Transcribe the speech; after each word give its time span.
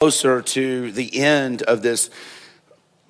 closer 0.00 0.40
to 0.40 0.90
the 0.92 1.20
end 1.20 1.60
of 1.60 1.82
this 1.82 2.08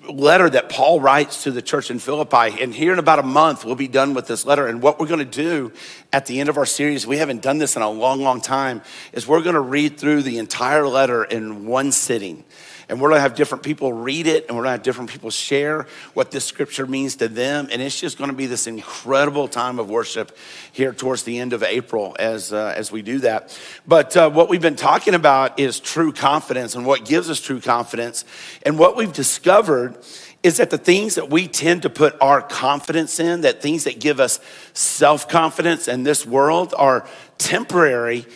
letter 0.09 0.51
that 0.51 0.69
Paul 0.69 1.01
writes 1.01 1.45
to 1.45 1.53
the 1.53 1.63
church 1.63 1.89
in 1.89 2.01
Philippi. 2.01 2.61
And 2.61 2.75
here 2.75 2.93
in 2.93 2.99
about 2.99 3.21
a 3.21 3.23
month, 3.23 3.65
we'll 3.65 3.77
be 3.77 3.87
done 3.87 4.13
with 4.13 4.27
this 4.27 4.45
letter. 4.45 4.67
And 4.67 4.83
what 4.83 4.99
we're 4.99 5.07
going 5.07 5.21
to 5.21 5.25
do 5.25 5.73
at 6.13 6.27
the 6.27 6.41
end 6.41 6.49
of 6.49 6.59
our 6.59 6.67
series, 6.67 7.07
we 7.07 7.19
haven't 7.19 7.43
done 7.43 7.59
this 7.59 7.77
in 7.77 7.83
a 7.83 7.89
long, 7.89 8.23
long 8.23 8.41
time, 8.41 8.83
is 9.13 9.29
we're 9.29 9.41
going 9.41 9.55
to 9.55 9.61
read 9.61 10.01
through 10.01 10.23
the 10.23 10.39
entire 10.39 10.85
letter 10.85 11.23
in 11.23 11.65
one 11.65 11.93
sitting. 11.93 12.43
And 12.91 13.01
we're 13.01 13.09
gonna 13.11 13.21
have 13.21 13.37
different 13.37 13.63
people 13.63 13.93
read 13.93 14.27
it, 14.27 14.49
and 14.49 14.57
we're 14.57 14.65
gonna 14.65 14.73
have 14.73 14.83
different 14.83 15.11
people 15.11 15.31
share 15.31 15.87
what 16.13 16.33
this 16.33 16.45
scripture 16.45 16.87
means 16.87 17.17
to 17.17 17.29
them. 17.29 17.69
And 17.71 17.81
it's 17.81 17.99
just 17.99 18.19
gonna 18.19 18.33
be 18.33 18.47
this 18.47 18.67
incredible 18.67 19.47
time 19.49 19.79
of 19.79 19.89
worship 19.89 20.37
here 20.73 20.93
towards 20.93 21.23
the 21.23 21.39
end 21.39 21.53
of 21.53 21.63
April 21.63 22.17
as, 22.19 22.53
uh, 22.53 22.75
as 22.77 22.91
we 22.91 23.01
do 23.01 23.21
that. 23.21 23.57
But 23.87 24.17
uh, 24.17 24.29
what 24.29 24.49
we've 24.49 24.61
been 24.61 24.77
talking 24.77 25.15
about 25.15 25.61
is 25.61 25.79
true 25.79 26.13
confidence 26.13 26.75
and 26.75 26.85
what 26.85 27.05
gives 27.05 27.31
us 27.31 27.41
true 27.41 27.61
confidence. 27.61 28.25
And 28.65 28.79
what 28.79 28.97
we've 28.97 29.13
discovered 29.13 29.97
is 30.43 30.57
that 30.57 30.71
the 30.71 30.79
things 30.79 31.15
that 31.15 31.31
we 31.31 31.47
tend 31.47 31.83
to 31.83 31.91
put 31.91 32.17
our 32.21 32.43
confidence 32.43 33.21
in, 33.21 33.43
that 33.43 33.63
things 33.63 33.85
that 33.85 34.01
give 34.01 34.21
us 34.21 34.41
self 34.73 35.29
confidence 35.29 35.87
in 35.87 36.03
this 36.03 36.27
world, 36.27 36.75
are 36.77 37.07
temporary 37.39 38.27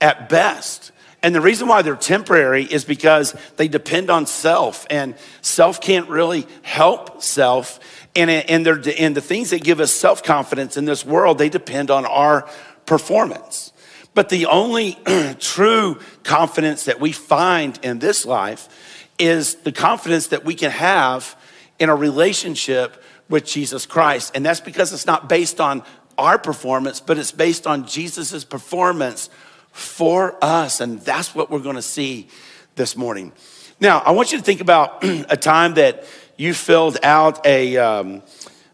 at 0.00 0.28
best. 0.28 0.92
And 1.24 1.34
the 1.34 1.40
reason 1.40 1.68
why 1.68 1.80
they're 1.80 1.96
temporary 1.96 2.64
is 2.64 2.84
because 2.84 3.34
they 3.56 3.66
depend 3.66 4.10
on 4.10 4.26
self, 4.26 4.86
and 4.90 5.14
self 5.40 5.80
can't 5.80 6.06
really 6.10 6.46
help 6.60 7.22
self. 7.22 7.80
And, 8.14 8.30
and, 8.30 8.66
and 8.66 9.16
the 9.16 9.22
things 9.22 9.48
that 9.48 9.64
give 9.64 9.80
us 9.80 9.90
self 9.90 10.22
confidence 10.22 10.76
in 10.76 10.84
this 10.84 11.02
world, 11.02 11.38
they 11.38 11.48
depend 11.48 11.90
on 11.90 12.04
our 12.04 12.46
performance. 12.84 13.72
But 14.12 14.28
the 14.28 14.44
only 14.44 14.98
true 15.40 15.98
confidence 16.24 16.84
that 16.84 17.00
we 17.00 17.10
find 17.12 17.78
in 17.82 18.00
this 18.00 18.26
life 18.26 18.68
is 19.18 19.54
the 19.54 19.72
confidence 19.72 20.26
that 20.26 20.44
we 20.44 20.54
can 20.54 20.72
have 20.72 21.40
in 21.78 21.88
a 21.88 21.96
relationship 21.96 23.02
with 23.30 23.46
Jesus 23.46 23.86
Christ. 23.86 24.32
And 24.34 24.44
that's 24.44 24.60
because 24.60 24.92
it's 24.92 25.06
not 25.06 25.30
based 25.30 25.58
on 25.58 25.84
our 26.18 26.38
performance, 26.38 27.00
but 27.00 27.16
it's 27.16 27.32
based 27.32 27.66
on 27.66 27.86
Jesus' 27.86 28.44
performance 28.44 29.30
for 29.74 30.38
us. 30.40 30.80
And 30.80 31.00
that's 31.00 31.34
what 31.34 31.50
we're 31.50 31.58
going 31.58 31.74
to 31.74 31.82
see 31.82 32.28
this 32.76 32.96
morning. 32.96 33.32
Now, 33.80 33.98
I 33.98 34.12
want 34.12 34.30
you 34.30 34.38
to 34.38 34.44
think 34.44 34.60
about 34.60 35.02
a 35.04 35.36
time 35.36 35.74
that 35.74 36.04
you 36.36 36.54
filled 36.54 36.96
out 37.02 37.44
a, 37.44 37.76
um, 37.76 38.22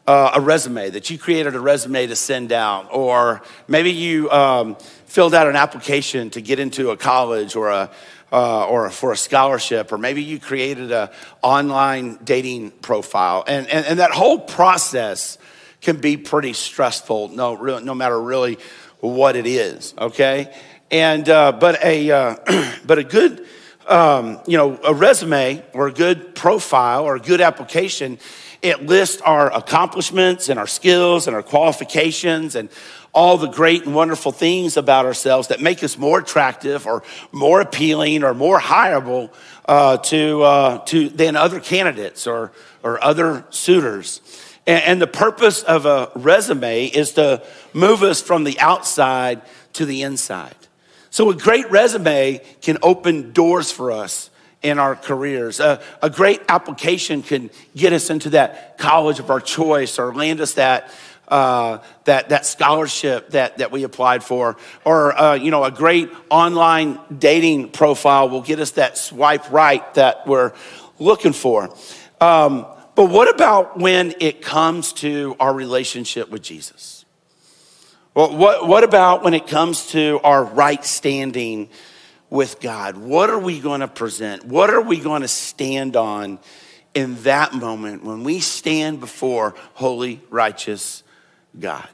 uh, 0.07 0.33
a 0.35 0.41
resume, 0.41 0.91
that 0.91 1.09
you 1.09 1.19
created 1.19 1.55
a 1.55 1.61
resume 1.61 2.07
to 2.07 2.15
send 2.15 2.53
out, 2.53 2.93
or 2.93 3.41
maybe 3.67 3.91
you 3.91 4.31
um, 4.31 4.77
filled 5.07 5.35
out 5.35 5.47
an 5.47 5.57
application 5.57 6.29
to 6.31 6.43
get 6.43 6.59
into 6.59 6.91
a 6.91 6.97
college 6.99 7.57
or 7.57 7.71
a 7.71 7.91
uh, 8.33 8.67
or 8.67 8.91
for 8.91 9.11
a 9.11 9.17
scholarship, 9.17 9.91
or 9.91 9.99
maybe 9.99 10.23
you 10.23 10.39
created 10.39 10.93
an 10.93 11.09
online 11.43 12.17
dating 12.23 12.71
profile. 12.71 13.43
And, 13.45 13.67
and, 13.67 13.85
and 13.85 13.99
that 13.99 14.13
whole 14.13 14.39
process 14.39 15.37
can 15.81 15.97
be 15.97 16.17
pretty 16.17 16.53
stressful, 16.53 17.29
no, 17.29 17.57
no 17.81 17.95
matter 17.95 18.21
really 18.21 18.59
what 19.01 19.35
it 19.35 19.47
is, 19.47 19.95
okay? 19.99 20.55
And 20.91 21.29
uh, 21.29 21.53
but 21.53 21.83
a 21.85 22.11
uh, 22.11 22.37
but 22.87 22.99
a 22.99 23.05
good 23.05 23.47
um, 23.87 24.41
you 24.47 24.57
know 24.57 24.79
a 24.85 24.95
resume 24.95 25.63
or 25.73 25.89
a 25.89 25.93
good 25.93 26.35
profile 26.35 27.05
or 27.05 27.17
a 27.17 27.21
good 27.21 27.41
application, 27.41 28.19
it 28.63 28.87
lists 28.87 29.23
our 29.23 29.53
accomplishments 29.53 30.49
and 30.49 30.59
our 30.59 30.67
skills 30.67 31.27
and 31.27 31.37
our 31.37 31.43
qualifications 31.43 32.57
and 32.57 32.69
all 33.13 33.37
the 33.37 33.49
great 33.49 33.85
and 33.85 33.95
wonderful 33.95 34.33
things 34.33 34.77
about 34.77 35.05
ourselves 35.05 35.49
that 35.49 35.61
make 35.61 35.83
us 35.83 35.99
more 35.99 36.21
attractive 36.21 36.87
or 36.87 37.03
more 37.33 37.61
appealing 37.61 38.23
or 38.23 38.35
more 38.35 38.61
hireable 38.61 39.31
uh, 39.67 39.97
to, 39.99 40.43
uh, 40.43 40.79
to 40.85 41.09
than 41.09 41.37
other 41.37 41.61
candidates 41.61 42.27
or, 42.27 42.53
or 42.83 43.03
other 43.03 43.45
suitors. 43.51 44.21
And, 44.67 44.85
and 44.85 45.03
the 45.03 45.07
purpose 45.07 45.63
of 45.63 45.87
a 45.87 46.11
resume 46.15 46.87
is 46.87 47.13
to 47.15 47.43
move 47.73 48.03
us 48.03 48.21
from 48.21 48.45
the 48.45 48.59
outside 48.61 49.43
to 49.75 49.85
the 49.85 50.03
inside. 50.03 50.55
So, 51.11 51.31
a 51.31 51.35
great 51.35 51.71
resume 51.71 52.41
can 52.63 52.79
open 52.83 53.33
doors 53.33 53.71
for 53.71 53.91
us 53.91 54.31
in 54.63 54.79
our 54.79 54.95
careers. 54.95 55.59
A, 55.59 55.81
a, 56.03 56.11
great 56.11 56.41
application 56.49 57.23
can 57.23 57.51
get 57.75 57.93
us 57.93 58.11
into 58.11 58.31
that 58.31 58.79
college 58.79 59.19
of 59.19 59.31
our 59.31 59.41
choice 59.41 59.99
or 59.99 60.15
land 60.15 60.41
us 60.41 60.55
that. 60.55 60.91
Uh, 61.27 61.81
that, 62.07 62.31
that 62.31 62.45
scholarship 62.45 63.31
that, 63.31 63.59
that 63.59 63.71
we 63.71 63.85
applied 63.85 64.25
for, 64.25 64.57
or 64.85 65.17
uh, 65.17 65.35
you 65.35 65.53
know, 65.53 65.63
a 65.63 65.71
great 65.71 66.11
online 66.29 66.99
dating 67.17 67.71
profile 67.71 68.29
will 68.29 68.43
get 68.43 68.59
us 68.59 68.73
that 68.73 68.99
swipe 68.99 69.49
right 69.53 69.95
that 69.95 70.27
we're 70.27 70.53
looking 70.99 71.33
for. 71.33 71.73
Um, 72.21 72.67
but 72.97 73.11
what 73.11 73.33
about 73.33 73.79
when 73.79 74.15
it 74.19 74.43
comes 74.43 74.93
to 74.95 75.37
our 75.39 75.55
relationship 75.55 76.31
with 76.31 76.43
Jesus? 76.43 77.00
Well, 78.21 78.37
what, 78.37 78.69
what 78.69 78.85
about 78.85 79.23
when 79.25 79.33
it 79.33 79.47
comes 79.47 79.93
to 79.93 80.21
our 80.23 80.45
right 80.45 80.85
standing 80.85 81.71
with 82.29 82.61
God? 82.61 82.99
What 82.99 83.31
are 83.31 83.39
we 83.39 83.61
going 83.61 83.81
to 83.81 83.89
present? 83.89 84.45
What 84.45 84.69
are 84.69 84.83
we 84.83 85.01
going 85.01 85.23
to 85.23 85.29
stand 85.29 85.97
on 85.97 86.39
in 86.93 87.23
that 87.23 87.55
moment 87.55 88.05
when 88.05 88.23
we 88.23 88.41
stand 88.41 89.01
before 89.01 89.55
holy, 89.73 90.21
righteous 90.29 91.03
God? 91.59 91.89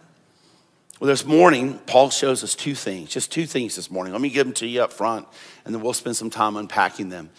Well, 0.98 1.06
this 1.06 1.24
morning, 1.24 1.78
Paul 1.86 2.10
shows 2.10 2.42
us 2.42 2.56
two 2.56 2.74
things, 2.74 3.08
just 3.10 3.30
two 3.30 3.46
things 3.46 3.76
this 3.76 3.88
morning. 3.88 4.12
Let 4.12 4.20
me 4.20 4.30
give 4.30 4.46
them 4.46 4.54
to 4.54 4.66
you 4.66 4.82
up 4.82 4.92
front, 4.92 5.28
and 5.64 5.72
then 5.72 5.80
we'll 5.80 5.92
spend 5.92 6.16
some 6.16 6.30
time 6.30 6.56
unpacking 6.56 7.08
them. 7.08 7.30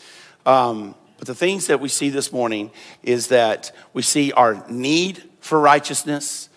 Um, 0.46 0.96
but 1.18 1.28
the 1.28 1.36
things 1.36 1.68
that 1.68 1.82
we 1.82 1.90
see 1.90 2.08
this 2.08 2.32
morning 2.32 2.72
is 3.04 3.28
that 3.28 3.74
we 3.92 4.02
see 4.02 4.32
our 4.32 4.66
need 4.70 5.22
for 5.42 5.60
righteousness 5.60 6.48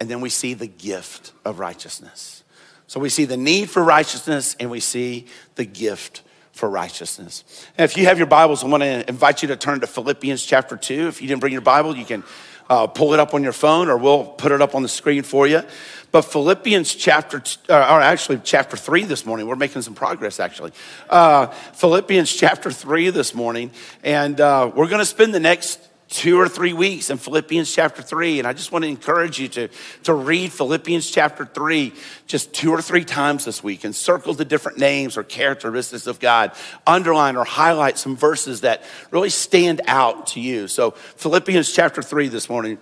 and 0.00 0.08
then 0.08 0.20
we 0.20 0.28
see 0.28 0.54
the 0.54 0.66
gift 0.66 1.32
of 1.44 1.58
righteousness. 1.58 2.44
So 2.86 3.00
we 3.00 3.08
see 3.08 3.24
the 3.24 3.36
need 3.36 3.68
for 3.68 3.82
righteousness 3.82 4.56
and 4.58 4.70
we 4.70 4.80
see 4.80 5.26
the 5.56 5.64
gift 5.64 6.22
for 6.52 6.68
righteousness. 6.68 7.44
And 7.76 7.84
if 7.84 7.96
you 7.96 8.06
have 8.06 8.18
your 8.18 8.26
Bibles, 8.26 8.64
I 8.64 8.66
want 8.66 8.82
to 8.82 9.08
invite 9.08 9.42
you 9.42 9.48
to 9.48 9.56
turn 9.56 9.80
to 9.80 9.86
Philippians 9.86 10.44
chapter 10.44 10.76
2. 10.76 11.08
If 11.08 11.20
you 11.20 11.28
didn't 11.28 11.40
bring 11.40 11.52
your 11.52 11.62
Bible, 11.62 11.96
you 11.96 12.04
can 12.04 12.24
uh, 12.68 12.86
pull 12.86 13.14
it 13.14 13.20
up 13.20 13.34
on 13.34 13.42
your 13.42 13.52
phone 13.52 13.88
or 13.88 13.96
we'll 13.96 14.24
put 14.24 14.52
it 14.52 14.60
up 14.60 14.74
on 14.74 14.82
the 14.82 14.88
screen 14.88 15.22
for 15.22 15.46
you. 15.46 15.62
But 16.10 16.22
Philippians 16.22 16.94
chapter, 16.94 17.42
uh, 17.68 17.74
or 17.74 18.00
actually 18.00 18.40
chapter 18.42 18.76
3 18.76 19.04
this 19.04 19.26
morning, 19.26 19.46
we're 19.46 19.56
making 19.56 19.82
some 19.82 19.94
progress 19.94 20.40
actually. 20.40 20.72
Uh, 21.08 21.46
Philippians 21.46 22.32
chapter 22.34 22.70
3 22.70 23.10
this 23.10 23.34
morning, 23.34 23.70
and 24.02 24.40
uh, 24.40 24.70
we're 24.74 24.88
going 24.88 25.00
to 25.00 25.06
spend 25.06 25.34
the 25.34 25.40
next 25.40 25.87
two 26.08 26.40
or 26.40 26.48
three 26.48 26.72
weeks 26.72 27.10
in 27.10 27.18
Philippians 27.18 27.72
chapter 27.72 28.02
3. 28.02 28.38
And 28.38 28.48
I 28.48 28.52
just 28.52 28.72
want 28.72 28.84
to 28.84 28.88
encourage 28.88 29.38
you 29.38 29.48
to, 29.48 29.68
to 30.04 30.14
read 30.14 30.52
Philippians 30.52 31.10
chapter 31.10 31.44
3 31.44 31.92
just 32.26 32.52
two 32.52 32.70
or 32.70 32.80
three 32.80 33.04
times 33.04 33.44
this 33.44 33.62
week 33.62 33.84
and 33.84 33.94
circle 33.94 34.34
the 34.34 34.44
different 34.44 34.78
names 34.78 35.16
or 35.16 35.22
characteristics 35.22 36.06
of 36.06 36.18
God. 36.18 36.52
Underline 36.86 37.36
or 37.36 37.44
highlight 37.44 37.98
some 37.98 38.16
verses 38.16 38.62
that 38.62 38.82
really 39.10 39.30
stand 39.30 39.82
out 39.86 40.28
to 40.28 40.40
you. 40.40 40.66
So, 40.68 40.92
Philippians 40.92 41.72
chapter 41.72 42.02
3 42.02 42.28
this 42.28 42.48
morning 42.48 42.78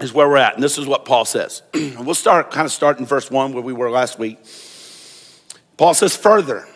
is 0.00 0.12
where 0.12 0.28
we're 0.28 0.36
at. 0.36 0.54
And 0.54 0.62
this 0.62 0.78
is 0.78 0.86
what 0.86 1.04
Paul 1.04 1.24
says. 1.24 1.62
we'll 1.74 2.14
start 2.14 2.50
kind 2.50 2.66
of 2.66 2.72
start 2.72 2.98
in 3.00 3.06
verse 3.06 3.30
1 3.30 3.52
where 3.52 3.62
we 3.62 3.72
were 3.72 3.90
last 3.90 4.18
week. 4.18 4.38
Paul 5.76 5.94
says, 5.94 6.14
further. 6.16 6.68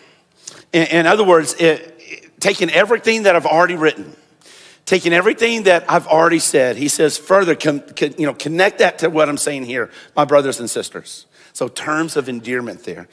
In, 0.73 1.07
other 1.07 1.25
words, 1.25 1.55
it, 1.61 2.41
taking 2.41 2.71
everything 2.71 3.25
that 3.25 3.37
I've 3.37 3.47
already 3.47 3.77
written, 3.77 4.17
taking 4.87 5.13
everything 5.13 5.65
that 5.65 5.91
I've 5.91 6.07
already 6.07 6.39
said, 6.39 6.77
he 6.77 6.89
says 6.89 7.17
further, 7.17 7.55
con, 7.55 7.81
con, 7.81 8.15
you 8.19 8.27
know, 8.27 8.35
connect 8.35 8.79
that 8.79 8.99
to 9.01 9.11
what 9.11 9.29
I'm 9.29 9.39
saying 9.39 9.65
here, 9.65 9.91
my 10.15 10.25
brothers 10.25 10.61
and 10.61 10.69
sisters. 10.69 11.27
So 11.53 11.69
terms 11.69 12.17
of 12.17 12.29
endearment 12.29 12.85
there. 12.85 13.09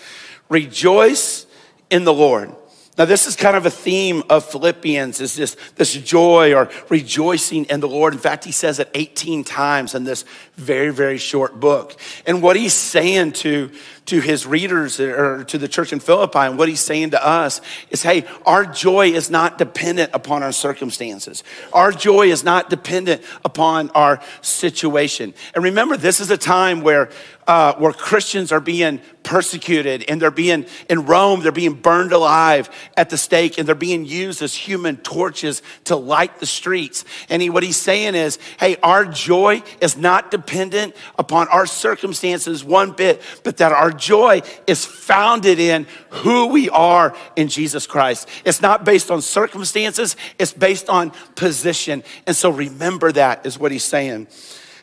Rejoice 0.49 1.45
in 1.89 2.03
the 2.03 2.13
Lord. 2.13 2.55
Now, 3.01 3.05
this 3.05 3.25
is 3.25 3.35
kind 3.35 3.57
of 3.57 3.65
a 3.65 3.71
theme 3.71 4.21
of 4.29 4.45
Philippians 4.45 5.21
is 5.21 5.35
this, 5.35 5.57
this 5.75 5.91
joy 5.91 6.53
or 6.53 6.69
rejoicing 6.87 7.65
in 7.65 7.79
the 7.79 7.87
Lord. 7.87 8.13
In 8.13 8.19
fact, 8.19 8.45
he 8.45 8.51
says 8.51 8.77
it 8.77 8.91
18 8.93 9.43
times 9.43 9.95
in 9.95 10.03
this 10.03 10.23
very, 10.55 10.91
very 10.91 11.17
short 11.17 11.59
book. 11.59 11.99
And 12.27 12.43
what 12.43 12.55
he's 12.55 12.75
saying 12.75 13.31
to, 13.31 13.71
to 14.05 14.19
his 14.19 14.45
readers 14.45 14.99
or 14.99 15.43
to 15.45 15.57
the 15.57 15.67
church 15.67 15.91
in 15.91 15.99
Philippi 15.99 16.37
and 16.41 16.59
what 16.59 16.69
he's 16.69 16.79
saying 16.79 17.09
to 17.09 17.25
us 17.25 17.59
is, 17.89 18.03
hey, 18.03 18.23
our 18.45 18.65
joy 18.65 19.07
is 19.07 19.31
not 19.31 19.57
dependent 19.57 20.11
upon 20.13 20.43
our 20.43 20.51
circumstances. 20.51 21.43
Our 21.73 21.91
joy 21.91 22.27
is 22.27 22.43
not 22.43 22.69
dependent 22.69 23.23
upon 23.43 23.89
our 23.95 24.21
situation. 24.41 25.33
And 25.55 25.63
remember, 25.63 25.97
this 25.97 26.19
is 26.19 26.29
a 26.29 26.37
time 26.37 26.81
where 26.81 27.09
uh, 27.47 27.75
where 27.75 27.91
Christians 27.91 28.51
are 28.51 28.59
being 28.59 29.01
persecuted 29.23 30.03
and 30.07 30.21
they're 30.21 30.31
being 30.31 30.65
in 30.89 31.05
Rome, 31.05 31.41
they're 31.41 31.51
being 31.51 31.73
burned 31.73 32.11
alive. 32.11 32.69
at 32.97 33.09
the 33.09 33.17
stake 33.17 33.57
and 33.57 33.67
they're 33.67 33.75
being 33.75 34.05
used 34.05 34.41
as 34.41 34.53
human 34.53 34.97
torches 34.97 35.61
to 35.85 35.95
light 35.95 36.39
the 36.39 36.45
streets. 36.45 37.05
And 37.29 37.41
he, 37.41 37.49
what 37.49 37.63
he's 37.63 37.77
saying 37.77 38.15
is, 38.15 38.37
hey, 38.59 38.77
our 38.83 39.05
joy 39.05 39.63
is 39.79 39.97
not 39.97 40.31
dependent 40.31 40.95
upon 41.17 41.47
our 41.49 41.65
circumstances 41.65 42.63
one 42.63 42.91
bit, 42.91 43.21
but 43.43 43.57
that 43.57 43.71
our 43.71 43.91
joy 43.91 44.41
is 44.67 44.85
founded 44.85 45.59
in 45.59 45.87
who 46.09 46.47
we 46.47 46.69
are 46.69 47.15
in 47.35 47.47
Jesus 47.47 47.87
Christ. 47.87 48.27
It's 48.45 48.61
not 48.61 48.85
based 48.85 49.11
on 49.11 49.21
circumstances, 49.21 50.15
it's 50.39 50.53
based 50.53 50.89
on 50.89 51.11
position. 51.35 52.03
And 52.27 52.35
so 52.35 52.49
remember 52.49 53.11
that 53.11 53.45
is 53.45 53.57
what 53.57 53.71
he's 53.71 53.83
saying. 53.83 54.27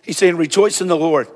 He's 0.03 0.19
saying, 0.19 0.37
rejoice 0.37 0.81
in 0.81 0.89
the 0.89 0.97
Lord. 0.97 1.29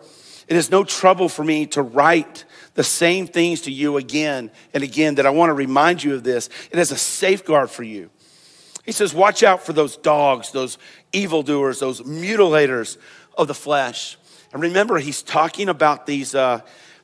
It 0.48 0.56
is 0.56 0.70
no 0.70 0.84
trouble 0.84 1.28
for 1.28 1.44
me 1.44 1.66
to 1.66 1.82
write 1.82 2.44
the 2.74 2.84
same 2.84 3.26
things 3.26 3.62
to 3.62 3.70
you 3.70 3.96
again 3.96 4.50
and 4.72 4.82
again 4.82 5.16
that 5.16 5.26
I 5.26 5.30
want 5.30 5.50
to 5.50 5.54
remind 5.54 6.02
you 6.02 6.14
of 6.14 6.24
this. 6.24 6.48
It 6.70 6.78
is 6.78 6.90
a 6.90 6.96
safeguard 6.96 7.70
for 7.70 7.82
you. 7.82 8.10
He 8.84 8.92
says, 8.92 9.14
Watch 9.14 9.42
out 9.42 9.64
for 9.64 9.72
those 9.72 9.96
dogs, 9.96 10.52
those 10.52 10.78
evildoers, 11.12 11.78
those 11.78 12.00
mutilators 12.02 12.96
of 13.36 13.46
the 13.48 13.54
flesh. 13.54 14.16
And 14.52 14.62
remember, 14.62 14.98
he's 14.98 15.22
talking 15.22 15.68
about 15.68 16.06
these, 16.06 16.34
uh, 16.34 16.60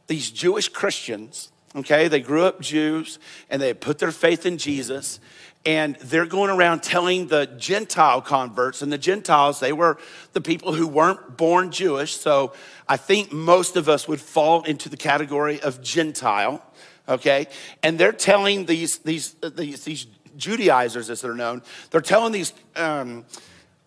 these 0.06 0.30
Jewish 0.30 0.68
Christians, 0.68 1.50
okay? 1.78 2.08
They 2.08 2.20
grew 2.20 2.44
up 2.44 2.60
Jews 2.60 3.18
and 3.50 3.60
they 3.60 3.74
put 3.74 3.98
their 3.98 4.12
faith 4.12 4.46
in 4.46 4.58
Jesus 4.58 5.20
and 5.66 5.96
they're 5.96 6.26
going 6.26 6.50
around 6.50 6.82
telling 6.82 7.26
the 7.26 7.46
Gentile 7.58 8.22
converts, 8.22 8.80
and 8.80 8.92
the 8.92 8.98
Gentiles, 8.98 9.60
they 9.60 9.72
were 9.72 9.98
the 10.32 10.40
people 10.40 10.72
who 10.72 10.86
weren't 10.86 11.36
born 11.36 11.70
Jewish. 11.70 12.16
So 12.16 12.54
I 12.88 12.96
think 12.96 13.32
most 13.32 13.76
of 13.76 13.88
us 13.88 14.08
would 14.08 14.20
fall 14.20 14.62
into 14.62 14.88
the 14.88 14.96
category 14.96 15.60
of 15.60 15.82
Gentile, 15.82 16.62
okay? 17.08 17.48
And 17.82 17.98
they're 17.98 18.12
telling 18.12 18.66
these, 18.66 18.98
these, 18.98 19.34
these, 19.56 19.84
these 19.84 20.06
Judaizers, 20.36 21.10
as 21.10 21.20
they're 21.20 21.34
known, 21.34 21.62
they're 21.90 22.00
telling 22.00 22.32
these 22.32 22.52
um, 22.76 23.26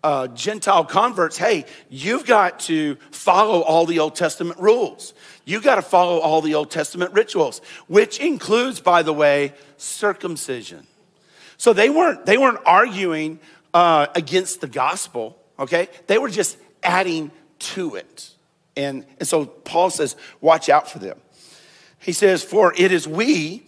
uh, 0.04 0.28
Gentile 0.28 0.84
converts, 0.84 1.38
hey, 1.38 1.64
you've 1.88 2.26
got 2.26 2.60
to 2.60 2.96
follow 3.10 3.60
all 3.62 3.86
the 3.86 3.98
Old 3.98 4.14
Testament 4.14 4.60
rules. 4.60 5.14
You've 5.44 5.64
got 5.64 5.76
to 5.76 5.82
follow 5.82 6.18
all 6.18 6.40
the 6.40 6.54
Old 6.54 6.70
Testament 6.70 7.12
rituals, 7.12 7.60
which 7.88 8.20
includes, 8.20 8.80
by 8.80 9.02
the 9.02 9.12
way, 9.12 9.54
circumcision. 9.76 10.86
So 11.56 11.72
they 11.72 11.90
weren't, 11.90 12.26
they 12.26 12.38
weren't 12.38 12.60
arguing 12.64 13.40
uh, 13.74 14.06
against 14.14 14.60
the 14.60 14.68
gospel, 14.68 15.38
okay? 15.58 15.88
They 16.06 16.18
were 16.18 16.28
just 16.28 16.58
adding 16.82 17.30
to 17.58 17.96
it. 17.96 18.30
And, 18.76 19.04
and 19.18 19.28
so 19.28 19.46
Paul 19.46 19.90
says, 19.90 20.16
watch 20.40 20.68
out 20.68 20.90
for 20.90 20.98
them. 20.98 21.18
He 21.98 22.12
says, 22.12 22.42
for 22.42 22.72
it 22.76 22.92
is 22.92 23.06
we 23.06 23.64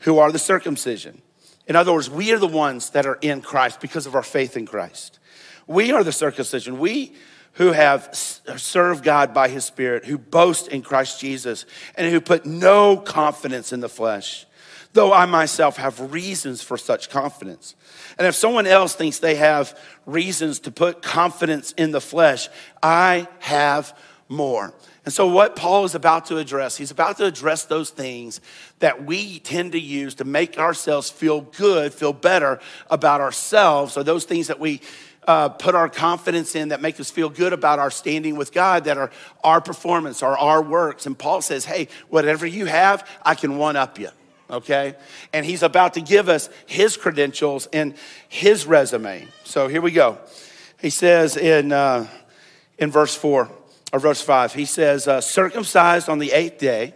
who 0.00 0.18
are 0.18 0.32
the 0.32 0.38
circumcision. 0.38 1.22
In 1.66 1.76
other 1.76 1.92
words, 1.92 2.10
we 2.10 2.32
are 2.32 2.38
the 2.38 2.46
ones 2.46 2.90
that 2.90 3.06
are 3.06 3.18
in 3.22 3.40
Christ 3.40 3.80
because 3.80 4.06
of 4.06 4.14
our 4.14 4.22
faith 4.22 4.56
in 4.56 4.66
Christ. 4.66 5.18
We 5.66 5.92
are 5.92 6.04
the 6.04 6.12
circumcision. 6.12 6.78
We 6.78 7.12
who 7.54 7.72
have 7.72 8.08
served 8.12 9.04
God 9.04 9.34
by 9.34 9.48
his 9.48 9.64
Spirit, 9.64 10.04
who 10.04 10.18
boast 10.18 10.68
in 10.68 10.82
Christ 10.82 11.20
Jesus, 11.20 11.66
and 11.96 12.10
who 12.10 12.20
put 12.20 12.46
no 12.46 12.96
confidence 12.96 13.72
in 13.72 13.80
the 13.80 13.88
flesh 13.88 14.46
though 14.92 15.12
I 15.12 15.26
myself 15.26 15.76
have 15.76 16.12
reasons 16.12 16.62
for 16.62 16.76
such 16.76 17.10
confidence. 17.10 17.74
And 18.18 18.26
if 18.26 18.34
someone 18.34 18.66
else 18.66 18.94
thinks 18.94 19.18
they 19.18 19.36
have 19.36 19.78
reasons 20.06 20.60
to 20.60 20.70
put 20.70 21.02
confidence 21.02 21.72
in 21.72 21.92
the 21.92 22.00
flesh, 22.00 22.48
I 22.82 23.26
have 23.40 23.96
more. 24.28 24.74
And 25.04 25.12
so, 25.12 25.26
what 25.26 25.56
Paul 25.56 25.84
is 25.84 25.94
about 25.94 26.26
to 26.26 26.38
address, 26.38 26.76
he's 26.76 26.90
about 26.90 27.16
to 27.18 27.24
address 27.24 27.64
those 27.64 27.90
things 27.90 28.40
that 28.78 29.04
we 29.04 29.40
tend 29.40 29.72
to 29.72 29.80
use 29.80 30.14
to 30.16 30.24
make 30.24 30.58
ourselves 30.58 31.10
feel 31.10 31.40
good, 31.40 31.92
feel 31.92 32.12
better 32.12 32.60
about 32.88 33.20
ourselves, 33.20 33.96
or 33.96 34.04
those 34.04 34.24
things 34.24 34.46
that 34.46 34.60
we 34.60 34.80
uh, 35.26 35.48
put 35.50 35.74
our 35.74 35.88
confidence 35.88 36.54
in 36.54 36.70
that 36.70 36.80
make 36.80 36.98
us 36.98 37.10
feel 37.10 37.28
good 37.28 37.52
about 37.52 37.78
our 37.78 37.90
standing 37.90 38.36
with 38.36 38.52
God, 38.52 38.84
that 38.84 38.96
are 38.98 39.10
our 39.44 39.60
performance, 39.60 40.22
or 40.22 40.36
our 40.36 40.62
works. 40.62 41.06
And 41.06 41.18
Paul 41.18 41.42
says, 41.42 41.64
hey, 41.64 41.88
whatever 42.08 42.46
you 42.46 42.66
have, 42.66 43.08
I 43.22 43.34
can 43.34 43.58
one 43.58 43.76
up 43.76 43.98
you 43.98 44.08
okay? 44.52 44.94
And 45.32 45.44
he's 45.46 45.62
about 45.62 45.94
to 45.94 46.00
give 46.00 46.28
us 46.28 46.48
his 46.66 46.96
credentials 46.96 47.66
and 47.72 47.94
his 48.28 48.66
resume. 48.66 49.26
So 49.44 49.66
here 49.66 49.80
we 49.80 49.90
go. 49.90 50.18
He 50.80 50.90
says 50.90 51.36
in, 51.36 51.72
uh, 51.72 52.06
in 52.78 52.90
verse 52.90 53.14
4 53.16 53.48
or 53.92 53.98
verse 53.98 54.20
5, 54.20 54.52
he 54.52 54.64
says, 54.64 55.08
uh, 55.08 55.20
circumcised 55.20 56.08
on 56.08 56.18
the 56.18 56.32
eighth 56.32 56.58
day 56.58 56.94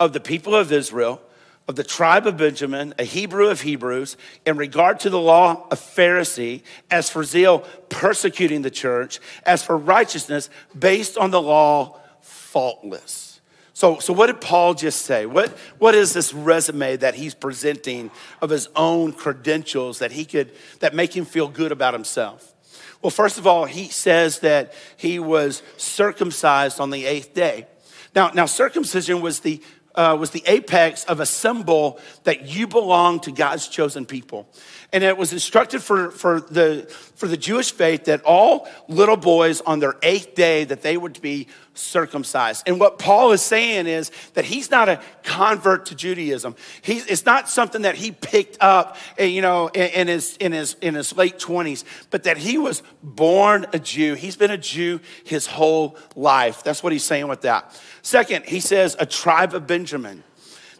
of 0.00 0.12
the 0.12 0.20
people 0.20 0.54
of 0.54 0.72
Israel, 0.72 1.20
of 1.68 1.76
the 1.76 1.84
tribe 1.84 2.26
of 2.26 2.36
Benjamin, 2.36 2.92
a 2.98 3.04
Hebrew 3.04 3.48
of 3.48 3.60
Hebrews, 3.60 4.16
in 4.44 4.56
regard 4.56 5.00
to 5.00 5.10
the 5.10 5.20
law, 5.20 5.66
a 5.70 5.76
Pharisee, 5.76 6.62
as 6.90 7.08
for 7.08 7.22
zeal, 7.22 7.60
persecuting 7.88 8.62
the 8.62 8.70
church, 8.70 9.20
as 9.44 9.62
for 9.62 9.76
righteousness, 9.76 10.50
based 10.76 11.16
on 11.16 11.30
the 11.30 11.40
law, 11.40 12.00
faultless. 12.20 13.40
So, 13.74 13.98
so 13.98 14.12
what 14.12 14.26
did 14.26 14.40
Paul 14.40 14.74
just 14.74 15.02
say? 15.02 15.24
What, 15.24 15.50
what 15.78 15.94
is 15.94 16.12
this 16.12 16.34
resume 16.34 16.96
that 16.96 17.14
he's 17.14 17.34
presenting 17.34 18.10
of 18.40 18.50
his 18.50 18.68
own 18.76 19.12
credentials 19.12 20.00
that 20.00 20.12
he 20.12 20.24
could, 20.24 20.52
that 20.80 20.94
make 20.94 21.16
him 21.16 21.24
feel 21.24 21.48
good 21.48 21.72
about 21.72 21.94
himself? 21.94 22.52
Well, 23.00 23.10
first 23.10 23.38
of 23.38 23.46
all, 23.46 23.64
he 23.64 23.88
says 23.88 24.40
that 24.40 24.74
he 24.96 25.18
was 25.18 25.62
circumcised 25.76 26.80
on 26.80 26.90
the 26.90 27.06
eighth 27.06 27.34
day. 27.34 27.66
Now, 28.14 28.30
now 28.30 28.46
circumcision 28.46 29.20
was 29.20 29.40
the 29.40 29.60
uh, 29.94 30.16
was 30.18 30.30
the 30.30 30.42
apex 30.46 31.04
of 31.04 31.20
a 31.20 31.26
symbol 31.26 31.98
that 32.24 32.46
you 32.46 32.66
belong 32.66 33.20
to 33.20 33.32
God's 33.32 33.68
chosen 33.68 34.06
people. 34.06 34.48
And 34.92 35.02
it 35.02 35.16
was 35.16 35.32
instructed 35.32 35.82
for, 35.82 36.10
for, 36.10 36.40
the, 36.40 36.86
for 37.16 37.26
the 37.26 37.36
Jewish 37.36 37.72
faith 37.72 38.04
that 38.04 38.22
all 38.24 38.68
little 38.88 39.16
boys 39.16 39.62
on 39.62 39.78
their 39.78 39.96
eighth 40.02 40.34
day 40.34 40.64
that 40.64 40.82
they 40.82 40.98
would 40.98 41.20
be 41.22 41.48
circumcised. 41.74 42.64
And 42.66 42.78
what 42.78 42.98
Paul 42.98 43.32
is 43.32 43.40
saying 43.40 43.86
is 43.86 44.10
that 44.34 44.44
he's 44.44 44.70
not 44.70 44.90
a 44.90 45.00
convert 45.22 45.86
to 45.86 45.94
Judaism. 45.94 46.54
He's, 46.82 47.06
it's 47.06 47.24
not 47.24 47.48
something 47.48 47.82
that 47.82 47.94
he 47.94 48.10
picked 48.10 48.58
up, 48.60 48.96
eh, 49.16 49.24
you 49.24 49.40
know, 49.40 49.68
in 49.68 50.08
his, 50.08 50.36
in 50.36 50.52
his, 50.52 50.76
in 50.82 50.94
his 50.94 51.16
late 51.16 51.38
20s, 51.38 51.84
but 52.10 52.24
that 52.24 52.36
he 52.36 52.58
was 52.58 52.82
born 53.02 53.66
a 53.72 53.78
Jew. 53.78 54.14
He's 54.14 54.36
been 54.36 54.50
a 54.50 54.58
Jew 54.58 55.00
his 55.24 55.46
whole 55.46 55.96
life. 56.14 56.62
That's 56.62 56.82
what 56.82 56.92
he's 56.92 57.04
saying 57.04 57.28
with 57.28 57.42
that. 57.42 57.80
Second, 58.02 58.44
he 58.44 58.60
says 58.60 58.96
a 58.98 59.06
tribe 59.06 59.54
of 59.54 59.66
Benjamin. 59.66 60.22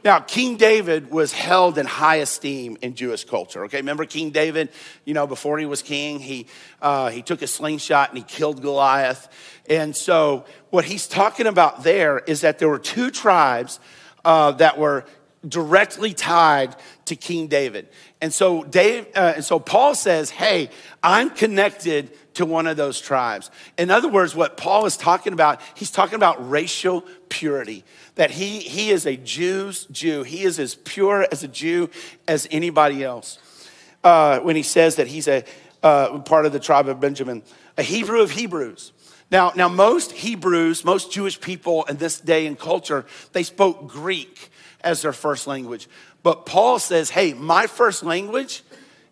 Now, 0.04 0.18
King 0.18 0.56
David 0.56 1.12
was 1.12 1.32
held 1.32 1.78
in 1.78 1.86
high 1.86 2.16
esteem 2.16 2.76
in 2.82 2.94
Jewish 2.94 3.24
culture. 3.24 3.64
Okay, 3.66 3.76
remember 3.76 4.04
King 4.04 4.30
David? 4.30 4.70
You 5.04 5.14
know, 5.14 5.28
before 5.28 5.58
he 5.58 5.66
was 5.66 5.80
king, 5.80 6.18
he 6.18 6.46
uh, 6.80 7.10
he 7.10 7.22
took 7.22 7.40
a 7.40 7.46
slingshot 7.46 8.08
and 8.08 8.18
he 8.18 8.24
killed 8.24 8.62
Goliath. 8.62 9.28
And 9.68 9.94
so, 9.94 10.44
what 10.70 10.84
he's 10.84 11.06
talking 11.06 11.46
about 11.46 11.84
there 11.84 12.18
is 12.18 12.40
that 12.40 12.58
there 12.58 12.68
were 12.68 12.80
two 12.80 13.10
tribes 13.12 13.78
uh, 14.24 14.52
that 14.52 14.76
were 14.76 15.04
directly 15.46 16.12
tied 16.12 16.74
to 17.04 17.16
King 17.16 17.46
David. 17.46 17.88
And 18.20 18.32
so, 18.32 18.64
Dave, 18.64 19.06
uh, 19.14 19.34
and 19.36 19.44
so 19.44 19.60
Paul 19.60 19.94
says, 19.94 20.30
"Hey, 20.30 20.70
I'm 21.02 21.30
connected 21.30 22.10
to 22.34 22.46
one 22.46 22.66
of 22.66 22.76
those 22.76 23.00
tribes." 23.00 23.50
In 23.78 23.90
other 23.90 24.08
words, 24.08 24.34
what 24.34 24.56
Paul 24.56 24.86
is 24.86 24.96
talking 24.96 25.32
about, 25.32 25.60
he's 25.74 25.90
talking 25.90 26.16
about 26.16 26.50
racial 26.50 27.04
purity. 27.28 27.84
That 28.14 28.30
he 28.30 28.60
he 28.60 28.90
is 28.90 29.06
a 29.06 29.16
Jew's 29.16 29.86
Jew. 29.86 30.22
He 30.22 30.42
is 30.42 30.58
as 30.58 30.74
pure 30.74 31.26
as 31.32 31.42
a 31.42 31.48
Jew 31.48 31.90
as 32.28 32.48
anybody 32.50 33.02
else. 33.04 33.38
Uh, 34.04 34.40
when 34.40 34.56
he 34.56 34.62
says 34.62 34.96
that 34.96 35.06
he's 35.06 35.28
a 35.28 35.44
uh, 35.82 36.18
part 36.20 36.46
of 36.46 36.52
the 36.52 36.60
tribe 36.60 36.88
of 36.88 37.00
Benjamin, 37.00 37.42
a 37.76 37.82
Hebrew 37.82 38.20
of 38.20 38.32
Hebrews. 38.32 38.92
Now, 39.30 39.52
now 39.56 39.68
most 39.68 40.12
Hebrews, 40.12 40.84
most 40.84 41.10
Jewish 41.10 41.40
people 41.40 41.84
in 41.84 41.96
this 41.96 42.20
day 42.20 42.46
and 42.46 42.58
culture, 42.58 43.06
they 43.32 43.42
spoke 43.42 43.88
Greek 43.88 44.50
as 44.82 45.02
their 45.02 45.12
first 45.12 45.46
language. 45.46 45.88
But 46.22 46.46
Paul 46.46 46.78
says, 46.78 47.10
hey, 47.10 47.32
my 47.32 47.66
first 47.66 48.04
language 48.04 48.62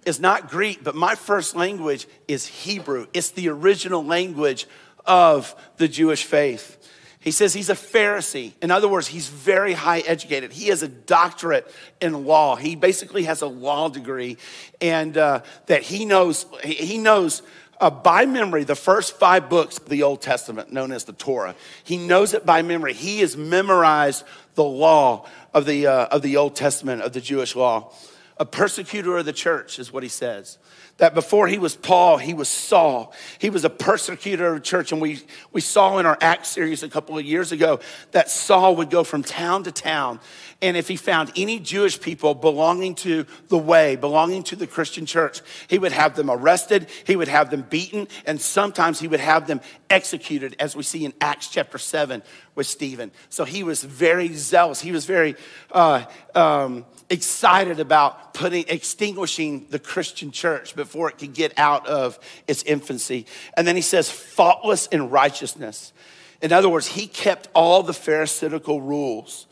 is 0.07 0.21
not 0.21 0.49
Greek, 0.49 0.83
but 0.83 0.95
my 0.95 1.15
first 1.15 1.55
language 1.55 2.07
is 2.27 2.47
Hebrew. 2.47 3.07
It's 3.13 3.31
the 3.31 3.49
original 3.49 4.05
language 4.05 4.67
of 5.05 5.55
the 5.77 5.89
Jewish 5.89 6.25
faith. 6.25 6.77
He 7.21 7.33
says 7.33 7.53
he's 7.53 7.69
a 7.69 7.75
Pharisee. 7.75 8.55
In 8.63 8.71
other 8.71 8.89
words, 8.89 9.07
he's 9.07 9.29
very 9.29 9.75
high 9.75 10.01
educated. 10.01 10.53
He 10.53 10.69
has 10.69 10.83
a 10.83 10.89
doctorate 10.89 11.71
in 12.01 12.25
law. 12.25 12.57
He 12.57 12.77
basically 12.77 13.25
has 13.25 13.43
a 13.43 13.47
law 13.47 13.91
degree, 13.91 14.39
and 14.81 15.17
uh, 15.19 15.43
that 15.67 15.83
he 15.83 16.07
knows 16.07 16.47
he 16.65 16.97
knows 16.97 17.43
uh, 17.79 17.91
by 17.91 18.25
memory 18.25 18.65
the 18.65 18.75
first 18.75 19.19
five 19.19 19.51
books 19.51 19.77
of 19.79 19.89
the 19.89 20.03
Old 20.03 20.23
Testament, 20.23 20.73
known 20.73 20.93
as 20.93 21.05
the 21.05 21.13
Torah. 21.13 21.55
He 21.85 21.97
knows 21.97 22.33
it 22.35 22.47
by 22.47 22.63
memory. 22.63 22.95
He 22.95 23.21
has 23.21 23.37
memorized 23.37 24.25
the 24.55 24.65
law 24.65 25.27
of 25.55 25.67
the, 25.67 25.87
uh, 25.87 26.07
of 26.07 26.23
the 26.23 26.37
Old 26.37 26.57
Testament, 26.57 27.03
of 27.03 27.13
the 27.13 27.21
Jewish 27.21 27.57
law. 27.57 27.93
A 28.41 28.45
persecutor 28.47 29.19
of 29.19 29.27
the 29.27 29.35
church, 29.35 29.79
is 29.79 29.93
what 29.93 30.03
he 30.03 30.09
says. 30.09 30.57
That 30.97 31.15
before 31.15 31.47
he 31.47 31.59
was 31.59 31.77
Paul, 31.77 32.17
he 32.17 32.33
was 32.33 32.49
Saul. 32.49 33.13
He 33.39 33.51
was 33.51 33.67
a 33.67 33.71
persecutor 33.71 34.49
of 34.49 34.55
the 34.55 34.61
church. 34.61 34.93
And 34.93 35.01
we, 35.01 35.21
we 35.53 35.61
saw 35.61 35.99
in 35.99 36.07
our 36.07 36.17
Acts 36.23 36.49
series 36.49 36.83
a 36.83 36.89
couple 36.89 37.19
of 37.19 37.25
years 37.25 37.53
ago 37.53 37.81
that 38.13 38.31
Saul 38.31 38.77
would 38.77 38.89
go 38.89 39.05
from 39.05 39.23
town 39.23 39.65
to 39.65 39.73
town 39.73 40.21
and 40.63 40.77
if 40.77 40.89
he 40.89 40.97
found 40.97 41.33
any 41.37 41.59
Jewish 41.59 41.99
people 41.99 42.35
belonging 42.35 42.95
to 42.97 43.25
the 43.49 43.57
way, 43.57 43.97
belonging 43.97 44.43
to 44.45 44.57
the 44.57 44.67
Christian 44.67 45.07
church, 45.07 45.41
he 45.69 45.79
would 45.79 45.93
have 45.93 46.17
them 46.17 46.31
arrested, 46.31 46.89
he 47.07 47.17
would 47.17 47.29
have 47.29 47.51
them 47.51 47.63
beaten, 47.63 48.09
and 48.27 48.39
sometimes 48.39 49.01
he 49.01 49.09
would 49.09 49.21
have 49.21 49.47
them 49.47 49.63
executed, 49.89 50.57
as 50.59 50.77
we 50.77 50.83
see 50.83 51.07
in 51.07 51.15
Acts 51.21 51.49
chapter 51.49 51.79
7 51.79 52.23
with 52.55 52.67
Stephen. 52.67 53.11
So 53.31 53.45
he 53.45 53.63
was 53.63 53.83
very 53.83 54.35
zealous. 54.35 54.83
He 54.83 54.93
was 54.93 55.07
very 55.07 55.35
uh, 55.73 56.05
um, 56.35 56.85
excited 57.09 57.81
about 57.81 58.35
putting, 58.35 58.67
extinguishing 58.69 59.67
the 59.71 59.79
Christian 59.79 60.31
church 60.31 60.77
before 60.77 61.09
it 61.09 61.17
could 61.17 61.33
get 61.33 61.59
out 61.59 61.87
of 61.87 62.19
its 62.47 62.63
infancy. 62.65 63.25
And 63.57 63.67
then 63.67 63.77
he 63.77 63.83
says, 63.83 64.11
faultless 64.11 64.89
in 64.89 65.09
righteousness. 65.09 65.95
In 66.43 66.53
other 66.53 66.69
words, 66.69 66.87
he 66.87 67.07
kept 67.07 67.49
all 67.55 67.83
the 67.83 67.95
Pharisaical 67.95 68.83
rules 68.83 69.47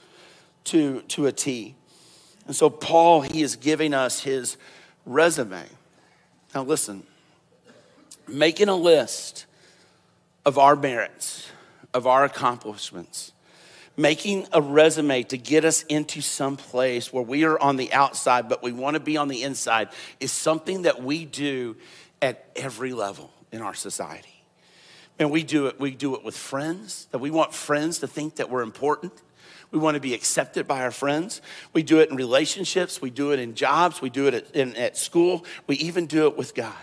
to, 0.65 1.03
to 1.03 1.27
a 1.27 1.33
T. 1.33 1.75
And 2.47 2.57
so, 2.57 2.71
Paul, 2.71 3.23
he 3.23 3.43
is 3.43 3.57
giving 3.57 3.93
us 3.95 4.23
his 4.23 4.57
resume. 5.05 5.65
Now, 6.55 6.62
listen, 6.65 7.03
making 8.27 8.69
a 8.69 8.75
list 8.75 9.47
of 10.47 10.59
our 10.59 10.77
merits, 10.77 11.50
of 11.93 12.07
our 12.07 12.25
accomplishments, 12.25 13.33
making 13.99 14.47
a 14.53 14.62
resume 14.62 15.25
to 15.25 15.37
get 15.37 15.65
us 15.65 15.83
into 15.85 16.21
some 16.21 16.57
place 16.57 17.12
where 17.12 17.23
we 17.23 17.45
are 17.45 17.59
on 17.59 17.77
the 17.77 17.93
outside, 17.93 18.49
but 18.49 18.62
we 18.62 18.73
want 18.73 18.95
to 18.95 19.00
be 19.00 19.17
on 19.17 19.29
the 19.29 19.43
inside 19.43 19.88
is 20.21 20.33
something 20.33 20.83
that 20.83 21.03
we 21.03 21.25
do 21.25 21.77
at 22.23 22.47
every 22.57 22.93
level 22.93 23.31
in 23.53 23.61
our 23.61 23.75
society. 23.75 24.43
And 25.19 25.31
we 25.33 25.43
do 25.43 25.67
it, 25.67 25.81
we 25.81 25.91
do 25.91 26.15
it 26.15 26.25
with 26.25 26.37
friends, 26.37 27.09
that 27.11 27.19
we 27.19 27.31
want 27.31 27.53
friends 27.53 27.99
to 27.99 28.07
think 28.07 28.37
that 28.37 28.49
we're 28.49 28.62
important. 28.62 29.12
We 29.71 29.79
want 29.79 29.97
to 29.97 30.01
be 30.01 30.15
accepted 30.15 30.67
by 30.67 30.83
our 30.83 30.91
friends. 30.91 31.43
We 31.73 31.83
do 31.83 32.01
it 32.01 32.11
in 32.11 32.17
relationships. 32.17 33.03
We 33.03 33.11
do 33.11 33.33
it 33.33 33.39
in 33.39 33.55
jobs. 33.55 34.01
We 34.01 34.09
do 34.09 34.27
it 34.27 34.35
at, 34.35 34.57
in, 34.57 34.75
at 34.77 34.97
school. 34.97 35.45
We 35.67 35.77
even 35.77 36.07
do 36.07 36.27
it 36.27 36.39
with 36.39 36.55
God. 36.55 36.75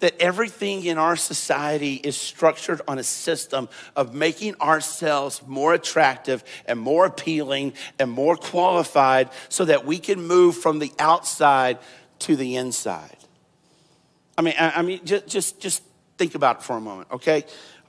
That 0.00 0.14
everything 0.20 0.84
in 0.84 0.98
our 0.98 1.16
society 1.16 1.94
is 1.94 2.16
structured 2.16 2.80
on 2.86 2.98
a 2.98 3.02
system 3.02 3.68
of 3.96 4.14
making 4.14 4.60
ourselves 4.60 5.42
more 5.46 5.74
attractive 5.74 6.44
and 6.66 6.78
more 6.78 7.06
appealing 7.06 7.72
and 7.98 8.10
more 8.10 8.36
qualified 8.36 9.30
so 9.48 9.64
that 9.64 9.86
we 9.86 9.98
can 9.98 10.24
move 10.24 10.56
from 10.56 10.78
the 10.78 10.92
outside 10.98 11.78
to 12.20 12.36
the 12.36 12.56
inside. 12.56 13.16
I 14.38 14.42
mean, 14.42 14.54
I, 14.58 14.70
I 14.76 14.82
mean, 14.82 15.00
just, 15.04 15.26
just, 15.26 15.60
just 15.60 15.82
think 16.18 16.34
about 16.34 16.58
it 16.58 16.62
for 16.62 16.76
a 16.76 16.80
moment, 16.80 17.08
okay? 17.12 17.44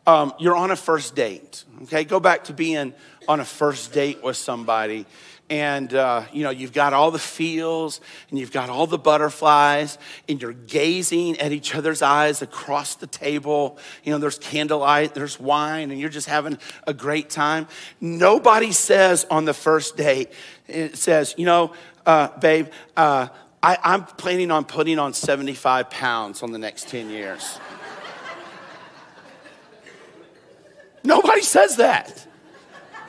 Um, 0.08 0.34
you're 0.40 0.56
on 0.56 0.72
a 0.72 0.76
first 0.76 1.16
date, 1.16 1.66
okay? 1.84 2.06
Go 2.06 2.20
back 2.20 2.46
to 2.46 2.54
being 2.54 2.94
on 3.28 3.42
a 3.42 3.46
first 3.46 3.92
date 3.92 4.24
with 4.24 4.38
somebody 4.38 5.06
and 5.50 5.94
uh, 5.94 6.24
you 6.34 6.44
know 6.44 6.50
you've 6.50 6.74
got 6.74 6.94
all 6.94 7.12
the 7.12 7.20
feels 7.20 8.02
and 8.30 8.40
you've 8.40 8.52
got 8.52 8.70
all 8.70 8.88
the 8.88 8.98
butterflies 8.98 9.98
and 10.28 10.42
you're 10.42 10.54
gazing 10.54 11.40
at 11.40 11.52
each 11.52 11.74
other's 11.76 12.02
eyes 12.02 12.42
across 12.42 12.96
the 12.96 13.08
table. 13.08 13.78
You 14.04 14.12
know 14.12 14.18
there's 14.18 14.40
candlelight 14.40 15.14
there's 15.14 15.40
wine 15.40 15.92
and 15.92 16.00
you're 16.00 16.10
just 16.10 16.28
having 16.28 16.58
a 16.86 16.94
great 16.94 17.30
time. 17.30 17.68
Nobody 18.02 18.72
says 18.72 19.26
on 19.30 19.46
the 19.46 19.54
first 19.54 19.98
date 19.98 20.32
it 20.68 20.98
says 20.98 21.36
you 21.38 21.46
know 21.46 21.74
uh, 22.06 22.28
babe 22.40 22.68
uh, 22.96 23.28
I, 23.64 23.78
i'm 23.84 24.04
planning 24.06 24.52
on 24.52 24.66
putting 24.66 25.00
on 25.00 25.14
75 25.14 25.90
pounds 25.90 26.44
on 26.44 26.52
the 26.52 26.60
next 26.60 26.90
10 26.90 27.10
years 27.10 27.60
nobody 31.08 31.42
says 31.42 31.78
that 31.78 32.28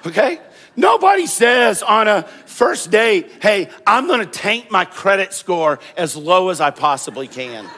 okay? 0.07 0.41
Nobody 0.77 1.27
says 1.27 1.83
on 1.83 2.09
a 2.09 2.23
first 2.23 2.91
date, 2.91 3.31
hey, 3.41 3.69
I'm 3.87 4.07
gonna 4.07 4.27
tank 4.27 4.71
my 4.71 4.85
credit 4.85 5.33
score 5.33 5.79
as 5.97 6.17
low 6.17 6.51
as 6.51 6.61
I 6.61 6.71
possibly 6.71 7.29
can. 7.29 7.69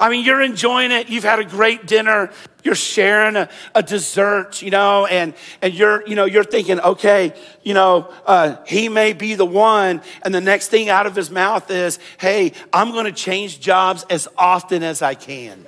I 0.00 0.10
mean, 0.10 0.24
you're 0.24 0.42
enjoying 0.42 0.92
it. 0.92 1.08
You've 1.08 1.24
had 1.24 1.40
a 1.40 1.44
great 1.44 1.86
dinner. 1.86 2.30
You're 2.62 2.76
sharing 2.76 3.34
a, 3.34 3.48
a 3.74 3.82
dessert, 3.82 4.62
you 4.62 4.70
know, 4.70 5.06
and, 5.06 5.34
and 5.60 5.74
you're, 5.74 6.06
you 6.06 6.14
know, 6.14 6.24
you're 6.24 6.44
thinking, 6.44 6.78
okay, 6.78 7.34
you 7.64 7.74
know, 7.74 8.12
uh, 8.24 8.58
he 8.64 8.88
may 8.88 9.12
be 9.12 9.34
the 9.34 9.44
one. 9.44 10.00
And 10.22 10.32
the 10.32 10.40
next 10.40 10.68
thing 10.68 10.88
out 10.88 11.06
of 11.06 11.16
his 11.16 11.32
mouth 11.32 11.68
is, 11.68 11.98
hey, 12.18 12.52
I'm 12.72 12.92
going 12.92 13.06
to 13.06 13.12
change 13.12 13.58
jobs 13.58 14.06
as 14.08 14.28
often 14.38 14.84
as 14.84 15.02
I 15.02 15.14
can. 15.14 15.66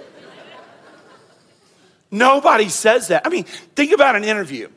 Nobody 2.10 2.68
says 2.68 3.08
that. 3.08 3.26
I 3.26 3.30
mean, 3.30 3.44
think 3.44 3.92
about 3.92 4.16
an 4.16 4.24
interview. 4.24 4.68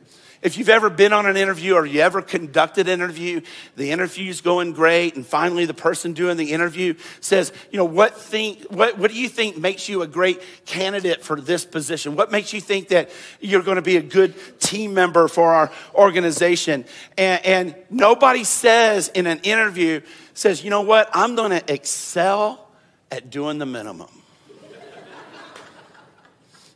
If 0.44 0.58
you've 0.58 0.68
ever 0.68 0.90
been 0.90 1.14
on 1.14 1.24
an 1.24 1.38
interview 1.38 1.72
or 1.72 1.86
you 1.86 2.02
ever 2.02 2.20
conducted 2.20 2.86
an 2.86 2.92
interview, 3.00 3.40
the 3.76 3.92
interview's 3.92 4.42
going 4.42 4.74
great, 4.74 5.16
and 5.16 5.26
finally 5.26 5.64
the 5.64 5.72
person 5.72 6.12
doing 6.12 6.36
the 6.36 6.52
interview 6.52 6.96
says, 7.20 7.50
you 7.70 7.78
know, 7.78 7.86
what 7.86 8.20
think 8.20 8.62
what, 8.64 8.98
what 8.98 9.10
do 9.10 9.18
you 9.18 9.30
think 9.30 9.56
makes 9.56 9.88
you 9.88 10.02
a 10.02 10.06
great 10.06 10.42
candidate 10.66 11.24
for 11.24 11.40
this 11.40 11.64
position? 11.64 12.14
What 12.14 12.30
makes 12.30 12.52
you 12.52 12.60
think 12.60 12.88
that 12.88 13.10
you're 13.40 13.62
going 13.62 13.76
to 13.76 13.82
be 13.82 13.96
a 13.96 14.02
good 14.02 14.34
team 14.60 14.92
member 14.92 15.28
for 15.28 15.54
our 15.54 15.72
organization? 15.94 16.84
And, 17.16 17.46
and 17.46 17.74
nobody 17.88 18.44
says 18.44 19.08
in 19.08 19.26
an 19.26 19.38
interview, 19.44 20.02
says, 20.34 20.62
you 20.62 20.68
know 20.68 20.82
what, 20.82 21.08
I'm 21.14 21.36
going 21.36 21.52
to 21.52 21.72
excel 21.72 22.68
at 23.10 23.30
doing 23.30 23.56
the 23.56 23.66
minimum. 23.66 24.13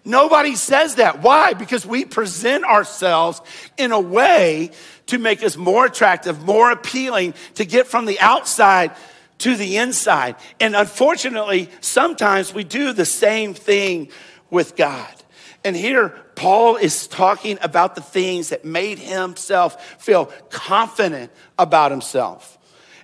Nobody 0.04 0.54
says 0.56 0.96
that. 0.96 1.22
Why? 1.22 1.52
Because 1.54 1.84
we 1.84 2.04
present 2.04 2.64
ourselves 2.64 3.42
in 3.76 3.92
a 3.92 4.00
way 4.00 4.70
to 5.06 5.18
make 5.18 5.42
us 5.42 5.56
more 5.56 5.86
attractive, 5.86 6.42
more 6.42 6.70
appealing, 6.70 7.34
to 7.54 7.64
get 7.64 7.86
from 7.86 8.06
the 8.06 8.18
outside 8.20 8.92
to 9.38 9.54
the 9.54 9.76
inside. 9.76 10.36
And 10.60 10.74
unfortunately, 10.74 11.70
sometimes 11.80 12.52
we 12.52 12.64
do 12.64 12.92
the 12.92 13.04
same 13.04 13.54
thing 13.54 14.10
with 14.50 14.76
God. 14.76 15.14
And 15.64 15.76
here, 15.76 16.10
Paul 16.34 16.76
is 16.76 17.06
talking 17.06 17.58
about 17.60 17.94
the 17.94 18.00
things 18.00 18.50
that 18.50 18.64
made 18.64 18.98
himself 18.98 20.00
feel 20.00 20.26
confident 20.50 21.32
about 21.58 21.90
himself. 21.90 22.57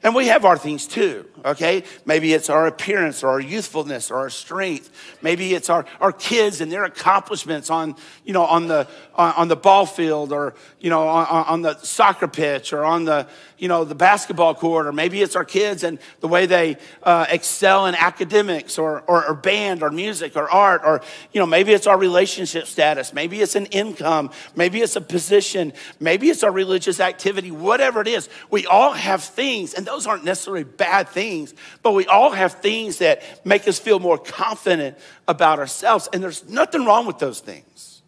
And 0.04 0.14
we 0.14 0.26
have 0.26 0.44
our 0.44 0.58
things 0.58 0.86
too, 0.86 1.26
okay? 1.46 1.82
Maybe 2.04 2.34
it's 2.34 2.50
our 2.50 2.66
appearance 2.66 3.24
or 3.24 3.30
our 3.30 3.40
youthfulness 3.40 4.10
or 4.10 4.18
our 4.18 4.28
strength. 4.28 4.90
Maybe 5.22 5.54
it's 5.54 5.70
our, 5.70 5.86
our 5.98 6.12
kids 6.12 6.60
and 6.60 6.70
their 6.70 6.84
accomplishments 6.84 7.70
on, 7.70 7.96
you 8.22 8.34
know, 8.34 8.44
on 8.44 8.68
the, 8.68 8.86
on, 9.14 9.32
on 9.32 9.48
the 9.48 9.56
ball 9.56 9.86
field 9.86 10.30
or, 10.30 10.54
you 10.78 10.90
know, 10.90 11.08
on, 11.08 11.46
on 11.46 11.62
the 11.62 11.78
soccer 11.78 12.28
pitch 12.28 12.74
or 12.74 12.84
on 12.84 13.04
the, 13.06 13.26
you 13.58 13.68
know, 13.68 13.84
the 13.84 13.94
basketball 13.94 14.54
court, 14.54 14.86
or 14.86 14.92
maybe 14.92 15.22
it's 15.22 15.36
our 15.36 15.44
kids 15.44 15.84
and 15.84 15.98
the 16.20 16.28
way 16.28 16.46
they 16.46 16.76
uh, 17.02 17.26
excel 17.28 17.86
in 17.86 17.94
academics 17.94 18.78
or, 18.78 19.02
or, 19.06 19.26
or 19.26 19.34
band 19.34 19.82
or 19.82 19.90
music 19.90 20.36
or 20.36 20.50
art, 20.50 20.82
or, 20.84 21.00
you 21.32 21.40
know, 21.40 21.46
maybe 21.46 21.72
it's 21.72 21.86
our 21.86 21.98
relationship 21.98 22.66
status, 22.66 23.12
maybe 23.12 23.40
it's 23.40 23.54
an 23.54 23.66
income, 23.66 24.30
maybe 24.56 24.80
it's 24.80 24.96
a 24.96 25.00
position, 25.00 25.72
maybe 26.00 26.28
it's 26.28 26.42
our 26.42 26.50
religious 26.50 27.00
activity, 27.00 27.50
whatever 27.50 28.00
it 28.00 28.08
is. 28.08 28.28
We 28.50 28.66
all 28.66 28.92
have 28.92 29.22
things, 29.22 29.74
and 29.74 29.86
those 29.86 30.06
aren't 30.06 30.24
necessarily 30.24 30.64
bad 30.64 31.08
things, 31.08 31.54
but 31.82 31.92
we 31.92 32.06
all 32.06 32.30
have 32.30 32.54
things 32.54 32.98
that 32.98 33.46
make 33.46 33.68
us 33.68 33.78
feel 33.78 34.00
more 34.00 34.18
confident 34.18 34.98
about 35.28 35.58
ourselves, 35.58 36.08
and 36.12 36.22
there's 36.22 36.48
nothing 36.48 36.84
wrong 36.84 37.06
with 37.06 37.18
those 37.18 37.40
things. 37.40 38.02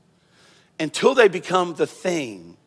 Until 0.78 1.14
they 1.14 1.28
become 1.28 1.74
the 1.74 1.86
thing 1.86 2.58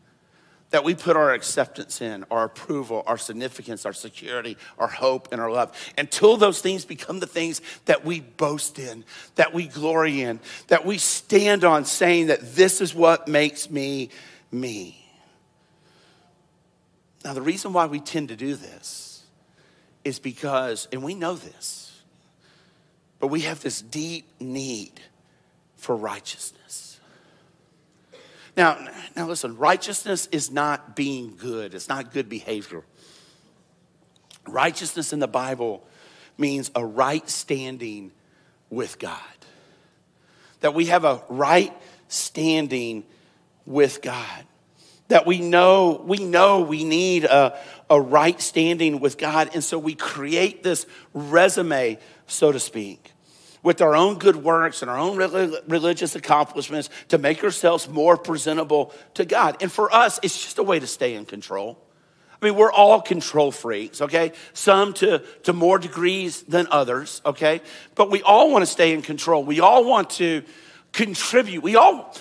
that 0.71 0.83
we 0.83 0.93
put 0.93 1.15
our 1.15 1.33
acceptance 1.33 2.01
in, 2.01 2.25
our 2.29 2.45
approval, 2.45 3.03
our 3.07 3.17
significance, 3.17 3.85
our 3.85 3.93
security, 3.93 4.57
our 4.77 4.87
hope, 4.87 5.29
and 5.31 5.41
our 5.41 5.51
love. 5.51 5.75
Until 5.97 6.37
those 6.37 6.61
things 6.61 6.85
become 6.85 7.19
the 7.19 7.27
things 7.27 7.61
that 7.85 8.05
we 8.05 8.19
boast 8.19 8.77
in, 8.77 9.03
that 9.35 9.53
we 9.53 9.67
glory 9.67 10.21
in, 10.21 10.39
that 10.67 10.85
we 10.85 10.97
stand 10.97 11.63
on 11.63 11.85
saying 11.85 12.27
that 12.27 12.55
this 12.55 12.81
is 12.81 12.93
what 12.93 13.27
makes 13.27 13.69
me 13.69 14.09
me. 14.51 14.95
Now, 17.23 17.33
the 17.33 17.41
reason 17.41 17.73
why 17.73 17.85
we 17.85 17.99
tend 17.99 18.29
to 18.29 18.35
do 18.35 18.55
this 18.55 19.23
is 20.03 20.19
because, 20.19 20.87
and 20.91 21.03
we 21.03 21.15
know 21.15 21.35
this, 21.35 22.01
but 23.19 23.27
we 23.27 23.41
have 23.41 23.61
this 23.61 23.81
deep 23.81 24.25
need 24.39 25.01
for 25.75 25.95
righteousness. 25.95 26.88
Now, 28.59 28.77
now 29.15 29.25
listen, 29.25 29.55
righteousness 29.55 30.27
is 30.33 30.51
not 30.51 30.93
being 30.93 31.37
good. 31.37 31.73
It's 31.73 31.87
not 31.87 32.11
good 32.11 32.27
behavior. 32.27 32.83
Righteousness 34.45 35.13
in 35.13 35.19
the 35.19 35.29
Bible 35.29 35.87
means 36.37 36.69
a 36.75 36.85
right 36.85 37.27
standing 37.29 38.11
with 38.69 38.99
God. 38.99 39.17
That 40.59 40.73
we 40.73 40.87
have 40.87 41.05
a 41.05 41.23
right 41.29 41.73
standing 42.09 43.05
with 43.65 44.01
God. 44.01 44.43
that 45.07 45.25
we 45.25 45.39
know 45.39 46.03
we 46.05 46.17
know 46.17 46.59
we 46.59 46.83
need 46.83 47.23
a, 47.23 47.57
a 47.89 47.99
right 47.99 48.41
standing 48.41 48.99
with 48.99 49.17
God. 49.17 49.51
And 49.53 49.63
so 49.63 49.79
we 49.79 49.95
create 49.95 50.63
this 50.63 50.85
resume, 51.13 51.97
so 52.27 52.51
to 52.51 52.59
speak, 52.59 53.13
with 53.69 53.83
our 53.83 53.95
own 53.95 54.17
good 54.17 54.35
works 54.35 54.81
and 54.81 54.89
our 54.89 54.97
own 54.97 55.15
religious 55.67 56.15
accomplishments 56.15 56.89
to 57.07 57.19
make 57.19 57.43
ourselves 57.43 57.87
more 57.87 58.17
presentable 58.17 58.91
to 59.13 59.23
God. 59.23 59.57
And 59.61 59.71
for 59.71 59.93
us, 59.93 60.19
it's 60.23 60.41
just 60.41 60.57
a 60.57 60.63
way 60.63 60.79
to 60.79 60.87
stay 60.87 61.13
in 61.13 61.23
control. 61.23 61.77
I 62.41 62.45
mean, 62.45 62.55
we're 62.55 62.71
all 62.71 62.99
control 62.99 63.51
freaks, 63.51 64.01
okay? 64.01 64.31
Some 64.53 64.93
to, 64.93 65.19
to 65.43 65.53
more 65.53 65.77
degrees 65.77 66.41
than 66.41 66.65
others, 66.71 67.21
okay? 67.23 67.61
But 67.93 68.09
we 68.09 68.23
all 68.23 68.51
want 68.51 68.63
to 68.63 68.65
stay 68.65 68.91
in 68.91 69.03
control. 69.03 69.43
We 69.43 69.59
all 69.59 69.85
want 69.85 70.09
to 70.17 70.41
contribute. 70.91 71.61
We 71.61 71.75
all, 71.75 72.17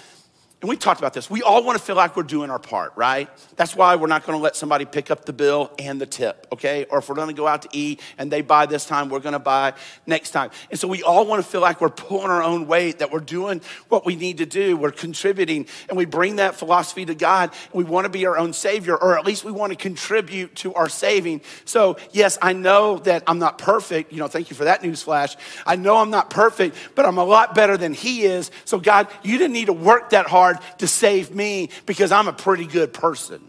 and 0.61 0.69
we 0.69 0.77
talked 0.77 1.00
about 1.00 1.15
this. 1.15 1.31
We 1.31 1.43
all 1.43 1.62
want 1.62 1.79
to 1.79 1.85
feel 1.85 1.95
like 1.95 2.17
we're 2.17 2.25
doing 2.25 2.50
our 2.50 2.59
part, 2.59 2.93
right? 2.97 3.31
That's 3.55 3.77
why 3.77 3.95
we're 3.95 4.09
not 4.09 4.27
going 4.27 4.37
to 4.37 4.43
let 4.43 4.57
somebody 4.57 4.87
pick 4.87 5.09
up 5.09 5.25
the 5.25 5.33
bill 5.33 5.71
and 5.79 6.00
the 6.00 6.07
tip, 6.07 6.49
okay? 6.50 6.85
Or 6.91 6.99
if 6.99 7.09
we're 7.09 7.15
going 7.15 7.29
to 7.29 7.35
go 7.35 7.47
out 7.47 7.62
to 7.62 7.69
eat 7.71 8.00
and 8.19 8.29
they 8.29 8.41
buy 8.41 8.67
this 8.67 8.85
time, 8.85 9.09
we're 9.09 9.21
going 9.21 9.35
to 9.35 9.38
buy 9.38 9.75
next 10.05 10.33
time. 10.33 10.50
And 10.69 10.81
so 10.81 10.88
we 10.88 11.05
all 11.05 11.25
want 11.27 11.45
to 11.45 11.49
feel 11.49 11.61
like 11.61 11.81
we're 11.81 11.91
pulling 11.91 12.31
our 12.31 12.43
own 12.43 12.67
weight, 12.67 12.99
that 12.99 13.12
we're 13.12 13.21
doing 13.21 13.61
what 13.88 14.05
we 14.05 14.17
need 14.17 14.38
to 14.38 14.47
do, 14.47 14.77
we're 14.77 14.91
contributing, 14.91 15.69
and 15.88 15.97
we 15.97 16.07
bring 16.07 16.37
that 16.37 16.57
philosophy 16.57 17.05
to 17.05 17.15
God. 17.15 17.53
We 17.73 17.85
want 17.85 18.07
to 18.07 18.11
be 18.11 18.27
our 18.27 18.37
own 18.37 18.53
savior, 18.53 18.97
or 18.97 19.17
at 19.17 19.25
least 19.25 19.45
we 19.45 19.53
want 19.53 19.71
to 19.71 19.77
contribute 19.77 20.57
to 20.57 20.75
our 20.75 20.88
saving. 20.88 21.43
So, 21.67 21.99
yes, 22.11 22.37
I 22.43 22.53
know 22.53 22.99
that 23.00 23.23
I'm 23.29 23.38
not 23.38 23.59
perfect. 23.59 24.12
You 24.12 24.19
know, 24.19 24.27
thank 24.27 24.50
you 24.50 24.57
for 24.57 24.65
that 24.65 24.83
news 24.83 25.05
flash. 25.05 25.37
I 25.65 25.77
know 25.77 25.99
I'm 25.99 26.11
not 26.11 26.31
perfect, 26.31 26.77
but 26.97 27.07
I'm 27.07 27.19
a 27.19 27.25
lot 27.25 27.55
better 27.55 27.77
than 27.77 27.95
He 27.95 28.23
is. 28.23 28.50
So, 28.65 28.81
God, 28.81 29.07
you 29.23 29.38
didn't 29.38 29.53
need 29.53 29.67
to 29.67 29.73
work 29.73 30.11
that 30.11 30.27
hard 30.27 30.48
hard 30.49 30.78
to 30.78 30.87
save 30.87 31.35
me 31.35 31.71
because 31.87 32.12
I'm 32.12 32.28
a 32.28 32.33
pretty 32.33 32.67
good 32.67 32.93
person. 32.93 33.43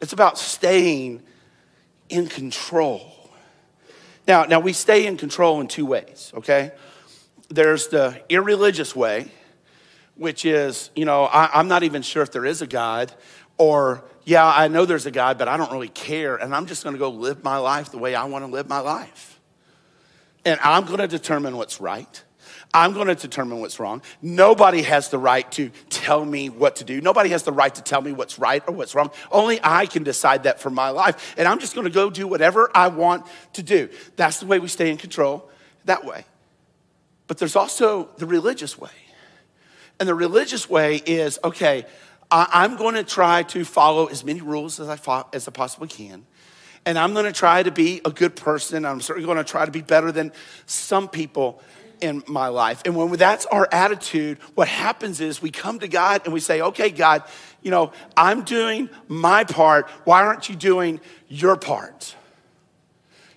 It's 0.00 0.12
about 0.12 0.38
staying 0.38 1.22
in 2.08 2.26
control. 2.26 3.12
Now, 4.28 4.44
now 4.44 4.60
we 4.60 4.72
stay 4.72 5.06
in 5.06 5.16
control 5.16 5.60
in 5.60 5.68
two 5.68 5.86
ways, 5.86 6.32
okay? 6.34 6.72
There's 7.48 7.88
the 7.88 8.20
irreligious 8.28 8.94
way, 8.94 9.30
which 10.16 10.44
is, 10.44 10.90
you 10.94 11.04
know, 11.04 11.24
I, 11.24 11.48
I'm 11.54 11.68
not 11.68 11.82
even 11.82 12.02
sure 12.02 12.22
if 12.22 12.32
there 12.32 12.44
is 12.44 12.60
a 12.60 12.66
God, 12.66 13.12
or 13.56 14.04
yeah, 14.24 14.44
I 14.44 14.68
know 14.68 14.84
there's 14.84 15.06
a 15.06 15.10
God, 15.10 15.38
but 15.38 15.48
I 15.48 15.56
don't 15.56 15.70
really 15.70 15.88
care, 15.88 16.36
and 16.36 16.54
I'm 16.54 16.66
just 16.66 16.84
gonna 16.84 16.98
go 16.98 17.08
live 17.08 17.44
my 17.44 17.58
life 17.58 17.90
the 17.90 17.98
way 17.98 18.14
I 18.14 18.24
wanna 18.24 18.48
live 18.48 18.68
my 18.68 18.80
life. 18.80 19.40
And 20.44 20.58
I'm 20.62 20.84
gonna 20.84 21.08
determine 21.08 21.56
what's 21.56 21.80
right. 21.80 22.22
I'm 22.72 22.92
going 22.92 23.08
to 23.08 23.14
determine 23.14 23.60
what's 23.60 23.80
wrong. 23.80 24.02
Nobody 24.20 24.82
has 24.82 25.08
the 25.08 25.18
right 25.18 25.50
to 25.52 25.70
tell 25.90 26.24
me 26.24 26.48
what 26.48 26.76
to 26.76 26.84
do. 26.84 27.00
Nobody 27.00 27.30
has 27.30 27.42
the 27.42 27.52
right 27.52 27.74
to 27.74 27.82
tell 27.82 28.00
me 28.00 28.12
what's 28.12 28.38
right 28.38 28.62
or 28.66 28.74
what's 28.74 28.94
wrong. 28.94 29.10
Only 29.30 29.60
I 29.62 29.86
can 29.86 30.02
decide 30.02 30.44
that 30.44 30.60
for 30.60 30.70
my 30.70 30.90
life. 30.90 31.34
And 31.38 31.48
I'm 31.48 31.58
just 31.58 31.74
going 31.74 31.86
to 31.86 31.92
go 31.92 32.10
do 32.10 32.26
whatever 32.26 32.70
I 32.74 32.88
want 32.88 33.26
to 33.54 33.62
do. 33.62 33.88
That's 34.16 34.40
the 34.40 34.46
way 34.46 34.58
we 34.58 34.68
stay 34.68 34.90
in 34.90 34.96
control, 34.96 35.50
that 35.84 36.04
way. 36.04 36.24
But 37.26 37.38
there's 37.38 37.56
also 37.56 38.08
the 38.18 38.26
religious 38.26 38.78
way. 38.78 38.90
And 39.98 40.08
the 40.08 40.14
religious 40.14 40.68
way 40.68 40.96
is 40.96 41.38
okay, 41.42 41.86
I'm 42.30 42.76
going 42.76 42.96
to 42.96 43.04
try 43.04 43.44
to 43.44 43.64
follow 43.64 44.06
as 44.06 44.24
many 44.24 44.40
rules 44.40 44.80
as 44.80 44.88
I, 44.88 45.24
as 45.32 45.48
I 45.48 45.50
possibly 45.50 45.88
can 45.88 46.26
and 46.86 46.96
I'm 46.96 47.12
gonna 47.12 47.32
try 47.32 47.64
to 47.64 47.72
be 47.72 48.00
a 48.04 48.10
good 48.10 48.36
person. 48.36 48.86
I'm 48.86 49.00
certainly 49.00 49.26
gonna 49.26 49.44
try 49.44 49.66
to 49.66 49.72
be 49.72 49.82
better 49.82 50.12
than 50.12 50.32
some 50.66 51.08
people 51.08 51.60
in 52.00 52.22
my 52.26 52.48
life. 52.48 52.82
And 52.84 52.96
when 52.96 53.10
that's 53.12 53.46
our 53.46 53.68
attitude, 53.72 54.38
what 54.54 54.68
happens 54.68 55.20
is 55.20 55.40
we 55.40 55.50
come 55.50 55.78
to 55.80 55.88
God 55.88 56.22
and 56.24 56.32
we 56.32 56.40
say, 56.40 56.60
okay, 56.60 56.90
God, 56.90 57.22
you 57.62 57.70
know, 57.70 57.92
I'm 58.16 58.42
doing 58.42 58.88
my 59.08 59.44
part. 59.44 59.88
Why 60.04 60.22
aren't 60.22 60.48
you 60.48 60.56
doing 60.56 61.00
your 61.28 61.56
part? 61.56 62.14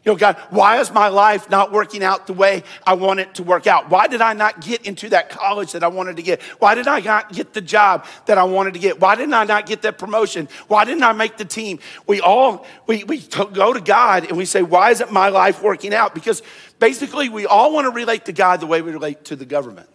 Know, 0.10 0.16
God, 0.16 0.38
why 0.50 0.80
is 0.80 0.92
my 0.92 1.10
life 1.10 1.52
not 1.52 1.72
working 1.72 2.04
out 2.04 2.26
the 2.26 2.34
way 2.34 2.64
I 2.84 2.96
want 2.96 3.20
it 3.20 3.36
to 3.36 3.44
work 3.44 3.68
out? 3.68 3.92
Why 3.92 4.08
did 4.08 4.22
I 4.22 4.34
not 4.34 4.60
get 4.60 4.88
into 4.88 5.10
that 5.10 5.30
college 5.30 5.74
that 5.74 5.84
I 5.84 5.88
wanted 5.88 6.16
to 6.16 6.24
get? 6.24 6.42
Why 6.58 6.74
did 6.74 6.88
I 6.88 7.00
not 7.00 7.32
get 7.32 7.54
the 7.54 7.62
job 7.62 8.08
that 8.26 8.40
I 8.40 8.44
wanted 8.44 8.74
to 8.74 8.80
get? 8.80 9.00
Why 9.00 9.16
didn't 9.16 9.36
I 9.36 9.44
not 9.44 9.68
get 9.68 9.84
that 9.84 10.00
promotion? 10.00 10.50
Why 10.68 10.84
didn't 10.84 11.04
I 11.04 11.14
make 11.14 11.38
the 11.38 11.46
team? 11.46 11.78
We 12.08 12.22
all, 12.22 12.66
we, 12.88 13.04
we 13.04 13.20
go 13.20 13.72
to 13.72 13.80
God 13.82 14.28
and 14.28 14.36
we 14.36 14.46
say, 14.46 14.64
why 14.64 14.90
isn't 14.90 15.12
my 15.12 15.30
life 15.30 15.62
working 15.62 15.94
out? 15.94 16.16
Because 16.16 16.42
basically 16.80 17.30
we 17.30 17.46
all 17.46 17.72
want 17.72 17.86
to 17.86 17.92
relate 17.92 18.26
to 18.26 18.34
God 18.34 18.62
the 18.62 18.68
way 18.68 18.82
we 18.82 18.92
relate 18.92 19.26
to 19.26 19.36
the 19.36 19.46
government. 19.46 19.90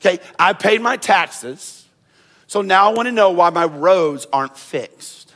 Okay, 0.00 0.18
I 0.36 0.52
paid 0.52 0.82
my 0.82 0.96
taxes, 0.96 1.86
so 2.48 2.60
now 2.60 2.90
I 2.90 2.92
want 2.92 3.06
to 3.06 3.12
know 3.12 3.30
why 3.30 3.50
my 3.50 3.66
roads 3.66 4.26
aren't 4.32 4.56
fixed. 4.56 5.32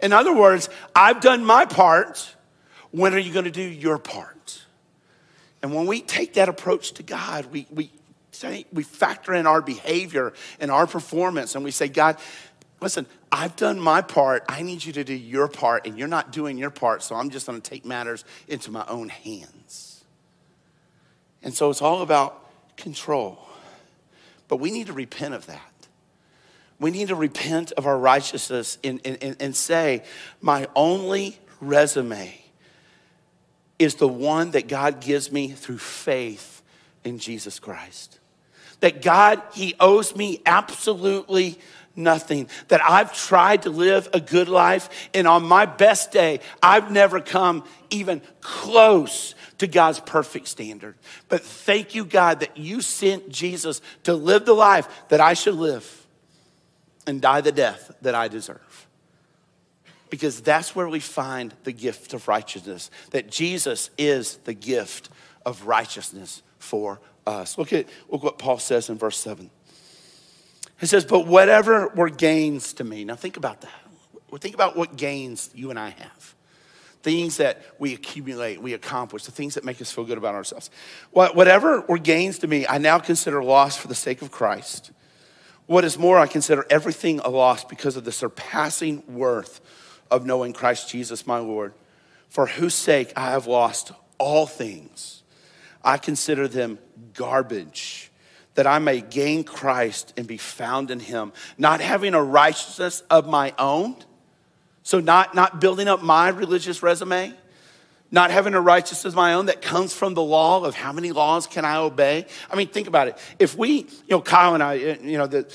In 0.00 0.14
other 0.14 0.34
words, 0.34 0.70
I've 0.96 1.20
done 1.20 1.44
my 1.44 1.66
part 1.66 2.34
when 2.92 3.14
are 3.14 3.18
you 3.18 3.32
going 3.32 3.46
to 3.46 3.50
do 3.50 3.62
your 3.62 3.98
part? 3.98 4.62
And 5.62 5.74
when 5.74 5.86
we 5.86 6.00
take 6.00 6.34
that 6.34 6.48
approach 6.48 6.92
to 6.92 7.02
God, 7.02 7.46
we, 7.46 7.66
we, 7.70 7.90
say, 8.32 8.66
we 8.72 8.82
factor 8.82 9.34
in 9.34 9.46
our 9.46 9.60
behavior 9.60 10.32
and 10.60 10.70
our 10.70 10.86
performance, 10.86 11.54
and 11.54 11.64
we 11.64 11.70
say, 11.70 11.88
God, 11.88 12.16
listen, 12.80 13.06
I've 13.30 13.56
done 13.56 13.80
my 13.80 14.02
part. 14.02 14.44
I 14.48 14.62
need 14.62 14.84
you 14.84 14.92
to 14.94 15.04
do 15.04 15.14
your 15.14 15.48
part, 15.48 15.86
and 15.86 15.98
you're 15.98 16.08
not 16.08 16.32
doing 16.32 16.58
your 16.58 16.70
part, 16.70 17.02
so 17.02 17.14
I'm 17.14 17.30
just 17.30 17.46
going 17.46 17.60
to 17.60 17.70
take 17.70 17.84
matters 17.84 18.24
into 18.48 18.70
my 18.70 18.84
own 18.88 19.08
hands. 19.08 20.04
And 21.42 21.54
so 21.54 21.70
it's 21.70 21.82
all 21.82 22.02
about 22.02 22.50
control. 22.76 23.38
But 24.48 24.56
we 24.56 24.70
need 24.70 24.88
to 24.88 24.92
repent 24.92 25.34
of 25.34 25.46
that. 25.46 25.60
We 26.78 26.90
need 26.90 27.08
to 27.08 27.14
repent 27.14 27.72
of 27.72 27.86
our 27.86 27.96
righteousness 27.96 28.76
and, 28.82 29.00
and, 29.04 29.36
and 29.38 29.56
say, 29.56 30.02
my 30.40 30.66
only 30.74 31.38
resume 31.60 32.41
is 33.82 33.96
the 33.96 34.08
one 34.08 34.52
that 34.52 34.68
God 34.68 35.00
gives 35.00 35.32
me 35.32 35.48
through 35.48 35.78
faith 35.78 36.62
in 37.04 37.18
Jesus 37.18 37.58
Christ. 37.58 38.18
That 38.80 39.02
God, 39.02 39.42
He 39.54 39.74
owes 39.80 40.14
me 40.14 40.40
absolutely 40.46 41.58
nothing. 41.94 42.48
That 42.68 42.82
I've 42.82 43.12
tried 43.14 43.62
to 43.62 43.70
live 43.70 44.08
a 44.12 44.20
good 44.20 44.48
life, 44.48 44.88
and 45.14 45.26
on 45.26 45.44
my 45.44 45.66
best 45.66 46.12
day, 46.12 46.40
I've 46.62 46.90
never 46.90 47.20
come 47.20 47.64
even 47.90 48.22
close 48.40 49.34
to 49.58 49.66
God's 49.66 50.00
perfect 50.00 50.48
standard. 50.48 50.96
But 51.28 51.42
thank 51.42 51.94
you, 51.94 52.04
God, 52.04 52.40
that 52.40 52.56
you 52.56 52.80
sent 52.80 53.28
Jesus 53.28 53.80
to 54.04 54.14
live 54.14 54.44
the 54.44 54.54
life 54.54 54.88
that 55.08 55.20
I 55.20 55.34
should 55.34 55.54
live 55.54 56.06
and 57.06 57.20
die 57.20 57.40
the 57.40 57.52
death 57.52 57.92
that 58.02 58.14
I 58.14 58.28
deserve 58.28 58.88
because 60.12 60.42
that's 60.42 60.76
where 60.76 60.90
we 60.90 61.00
find 61.00 61.54
the 61.64 61.72
gift 61.72 62.12
of 62.12 62.28
righteousness, 62.28 62.90
that 63.12 63.30
Jesus 63.30 63.88
is 63.96 64.36
the 64.44 64.52
gift 64.52 65.08
of 65.46 65.66
righteousness 65.66 66.42
for 66.58 67.00
us. 67.26 67.56
Look 67.56 67.72
at 67.72 67.86
look 68.10 68.22
what 68.22 68.36
Paul 68.36 68.58
says 68.58 68.90
in 68.90 68.98
verse 68.98 69.16
7. 69.16 69.50
He 70.78 70.84
says, 70.84 71.06
But 71.06 71.26
whatever 71.26 71.88
were 71.88 72.10
gains 72.10 72.74
to 72.74 72.84
me. 72.84 73.04
Now 73.04 73.14
think 73.14 73.38
about 73.38 73.62
that. 73.62 73.70
Think 74.38 74.54
about 74.54 74.76
what 74.76 74.96
gains 74.96 75.48
you 75.54 75.70
and 75.70 75.78
I 75.78 75.88
have. 75.88 76.34
Things 77.02 77.38
that 77.38 77.62
we 77.78 77.94
accumulate, 77.94 78.60
we 78.60 78.74
accomplish, 78.74 79.24
the 79.24 79.32
things 79.32 79.54
that 79.54 79.64
make 79.64 79.80
us 79.80 79.90
feel 79.90 80.04
good 80.04 80.18
about 80.18 80.34
ourselves. 80.34 80.68
Whatever 81.12 81.80
were 81.88 81.96
gains 81.96 82.38
to 82.40 82.46
me, 82.46 82.66
I 82.66 82.76
now 82.76 82.98
consider 82.98 83.42
loss 83.42 83.78
for 83.78 83.88
the 83.88 83.94
sake 83.94 84.20
of 84.20 84.30
Christ. 84.30 84.90
What 85.64 85.86
is 85.86 85.96
more, 85.96 86.18
I 86.18 86.26
consider 86.26 86.66
everything 86.68 87.20
a 87.20 87.30
loss 87.30 87.64
because 87.64 87.96
of 87.96 88.04
the 88.04 88.12
surpassing 88.12 89.02
worth 89.08 89.62
of 90.12 90.26
knowing 90.26 90.52
Christ 90.52 90.90
Jesus 90.90 91.26
my 91.26 91.38
Lord, 91.38 91.72
for 92.28 92.46
whose 92.46 92.74
sake 92.74 93.12
I 93.16 93.30
have 93.30 93.46
lost 93.46 93.92
all 94.18 94.46
things. 94.46 95.22
I 95.82 95.96
consider 95.96 96.46
them 96.46 96.78
garbage, 97.14 98.12
that 98.54 98.66
I 98.66 98.78
may 98.78 99.00
gain 99.00 99.42
Christ 99.42 100.12
and 100.16 100.26
be 100.26 100.36
found 100.36 100.90
in 100.90 101.00
him, 101.00 101.32
not 101.56 101.80
having 101.80 102.14
a 102.14 102.22
righteousness 102.22 103.02
of 103.10 103.26
my 103.26 103.54
own. 103.58 103.96
So, 104.84 105.00
not, 105.00 105.34
not 105.34 105.60
building 105.60 105.88
up 105.88 106.02
my 106.02 106.28
religious 106.28 106.82
resume, 106.82 107.32
not 108.10 108.30
having 108.30 108.52
a 108.52 108.60
righteousness 108.60 109.12
of 109.12 109.16
my 109.16 109.34
own 109.34 109.46
that 109.46 109.62
comes 109.62 109.94
from 109.94 110.12
the 110.12 110.22
law 110.22 110.62
of 110.64 110.74
how 110.74 110.92
many 110.92 111.12
laws 111.12 111.46
can 111.46 111.64
I 111.64 111.76
obey. 111.76 112.26
I 112.50 112.56
mean, 112.56 112.68
think 112.68 112.88
about 112.88 113.08
it. 113.08 113.16
If 113.38 113.56
we, 113.56 113.70
you 113.72 114.10
know, 114.10 114.20
Kyle 114.20 114.54
and 114.54 114.62
I, 114.62 114.74
you 114.74 115.16
know, 115.16 115.26
the, 115.26 115.50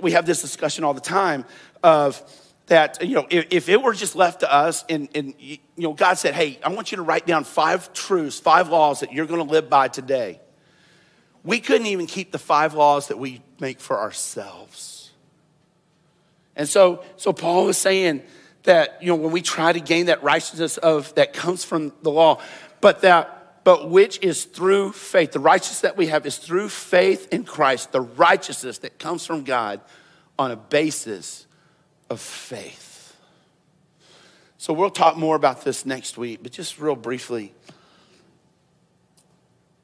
we 0.00 0.12
have 0.12 0.26
this 0.26 0.42
discussion 0.42 0.82
all 0.82 0.94
the 0.94 1.00
time 1.00 1.44
of, 1.82 2.20
that, 2.70 3.04
you 3.04 3.16
know, 3.16 3.26
if, 3.30 3.48
if, 3.50 3.68
it 3.68 3.82
were 3.82 3.92
just 3.92 4.14
left 4.14 4.40
to 4.40 4.52
us 4.52 4.84
and, 4.88 5.08
and, 5.12 5.34
you 5.40 5.58
know, 5.76 5.92
God 5.92 6.14
said, 6.14 6.34
hey, 6.34 6.60
I 6.62 6.68
want 6.68 6.92
you 6.92 6.96
to 6.98 7.02
write 7.02 7.26
down 7.26 7.42
five 7.42 7.92
truths, 7.92 8.38
five 8.38 8.68
laws 8.68 9.00
that 9.00 9.12
you're 9.12 9.26
going 9.26 9.44
to 9.44 9.52
live 9.52 9.68
by 9.68 9.88
today. 9.88 10.40
We 11.42 11.58
couldn't 11.58 11.88
even 11.88 12.06
keep 12.06 12.30
the 12.30 12.38
five 12.38 12.74
laws 12.74 13.08
that 13.08 13.18
we 13.18 13.42
make 13.58 13.80
for 13.80 13.98
ourselves. 13.98 15.10
And 16.54 16.68
so, 16.68 17.02
so 17.16 17.32
Paul 17.32 17.68
is 17.70 17.76
saying 17.76 18.22
that, 18.62 19.02
you 19.02 19.08
know, 19.08 19.16
when 19.16 19.32
we 19.32 19.42
try 19.42 19.72
to 19.72 19.80
gain 19.80 20.06
that 20.06 20.22
righteousness 20.22 20.78
of 20.78 21.12
that 21.16 21.32
comes 21.32 21.64
from 21.64 21.92
the 22.02 22.10
law, 22.12 22.40
but 22.80 23.00
that, 23.00 23.64
but 23.64 23.90
which 23.90 24.22
is 24.22 24.44
through 24.44 24.92
faith. 24.92 25.32
The 25.32 25.40
righteousness 25.40 25.80
that 25.80 25.96
we 25.96 26.06
have 26.06 26.24
is 26.24 26.38
through 26.38 26.68
faith 26.68 27.32
in 27.32 27.42
Christ, 27.42 27.90
the 27.90 28.00
righteousness 28.00 28.78
that 28.78 29.00
comes 29.00 29.26
from 29.26 29.42
God 29.42 29.80
on 30.38 30.52
a 30.52 30.56
basis 30.56 31.48
of 32.10 32.20
faith. 32.20 33.16
So 34.58 34.74
we'll 34.74 34.90
talk 34.90 35.16
more 35.16 35.36
about 35.36 35.64
this 35.64 35.86
next 35.86 36.18
week, 36.18 36.40
but 36.42 36.52
just 36.52 36.78
real 36.78 36.96
briefly. 36.96 37.54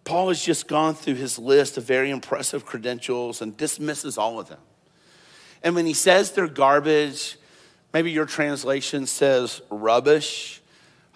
Paul 0.04 0.28
has 0.28 0.42
just 0.42 0.68
gone 0.68 0.94
through 0.94 1.14
his 1.14 1.38
list 1.38 1.78
of 1.78 1.84
very 1.84 2.10
impressive 2.10 2.66
credentials 2.66 3.40
and 3.40 3.56
dismisses 3.56 4.18
all 4.18 4.38
of 4.38 4.48
them. 4.48 4.60
And 5.62 5.74
when 5.74 5.86
he 5.86 5.94
says 5.94 6.32
they're 6.32 6.46
garbage, 6.46 7.38
maybe 7.94 8.10
your 8.10 8.26
translation 8.26 9.06
says 9.06 9.62
rubbish, 9.70 10.60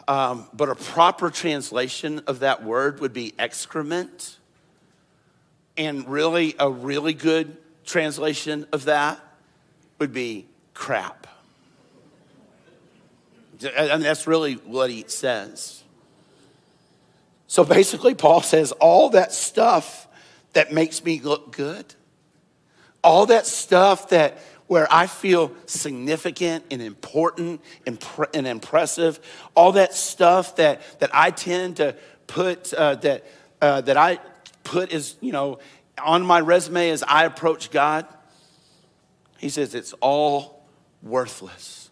um, 0.08 0.48
but 0.52 0.68
a 0.70 0.74
proper 0.74 1.30
translation 1.30 2.20
of 2.26 2.40
that 2.40 2.64
word 2.64 3.00
would 3.00 3.12
be 3.12 3.34
excrement. 3.38 4.38
And 5.76 6.08
really, 6.08 6.56
a 6.58 6.68
really 6.68 7.14
good 7.14 7.56
translation 7.84 8.66
of 8.72 8.86
that 8.86 9.20
would 9.98 10.12
be 10.12 10.46
crap. 10.74 11.26
And 13.76 14.02
that's 14.02 14.26
really 14.26 14.54
what 14.54 14.90
he 14.90 15.04
says. 15.06 15.82
So 17.46 17.64
basically, 17.64 18.14
Paul 18.14 18.42
says 18.42 18.72
all 18.72 19.10
that 19.10 19.32
stuff 19.32 20.06
that 20.52 20.72
makes 20.72 21.04
me 21.04 21.20
look 21.20 21.54
good, 21.54 21.94
all 23.02 23.26
that 23.26 23.46
stuff 23.46 24.10
that 24.10 24.38
where 24.70 24.86
I 24.88 25.08
feel 25.08 25.52
significant 25.66 26.64
and 26.70 26.80
important 26.80 27.60
and 27.86 28.46
impressive, 28.46 29.18
all 29.56 29.72
that 29.72 29.94
stuff 29.94 30.56
that, 30.56 30.80
that 31.00 31.10
I 31.12 31.32
tend 31.32 31.78
to 31.78 31.96
put, 32.28 32.72
uh, 32.72 32.94
that, 32.94 33.26
uh, 33.60 33.80
that 33.80 33.96
I 33.96 34.20
put 34.62 34.92
is, 34.92 35.16
you 35.20 35.32
know, 35.32 35.58
on 36.00 36.22
my 36.22 36.38
resume 36.38 36.90
as 36.90 37.02
I 37.02 37.24
approach 37.24 37.72
God, 37.72 38.06
he 39.38 39.48
says 39.48 39.74
it's 39.74 39.92
all 39.94 40.59
worthless. 41.02 41.90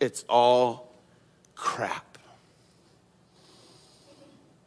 It's 0.00 0.24
all 0.28 0.92
crap. 1.54 2.18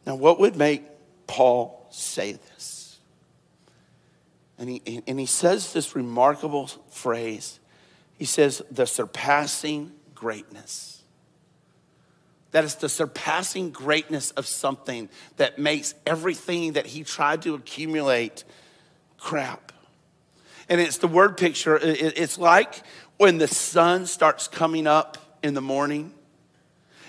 Now, 0.06 0.16
what 0.16 0.38
would 0.40 0.56
make 0.56 0.82
Paul 1.26 1.86
say 1.90 2.32
this? 2.32 2.98
And 4.58 4.68
he, 4.68 5.02
and 5.06 5.18
he 5.18 5.26
says 5.26 5.72
this 5.72 5.96
remarkable 5.96 6.68
phrase. 6.90 7.58
He 8.18 8.24
says, 8.24 8.62
the 8.70 8.86
surpassing 8.86 9.92
greatness. 10.14 11.02
That 12.52 12.62
is 12.62 12.76
the 12.76 12.88
surpassing 12.88 13.70
greatness 13.70 14.30
of 14.32 14.46
something 14.46 15.08
that 15.38 15.58
makes 15.58 15.94
everything 16.06 16.74
that 16.74 16.86
he 16.86 17.02
tried 17.02 17.42
to 17.42 17.54
accumulate 17.54 18.44
crap. 19.18 19.72
And 20.68 20.80
it's 20.80 20.98
the 20.98 21.08
word 21.08 21.36
picture. 21.36 21.76
It's 21.82 22.38
like 22.38 22.82
when 23.16 23.38
the 23.38 23.48
sun 23.48 24.06
starts 24.06 24.48
coming 24.48 24.86
up 24.86 25.18
in 25.42 25.54
the 25.54 25.60
morning, 25.60 26.12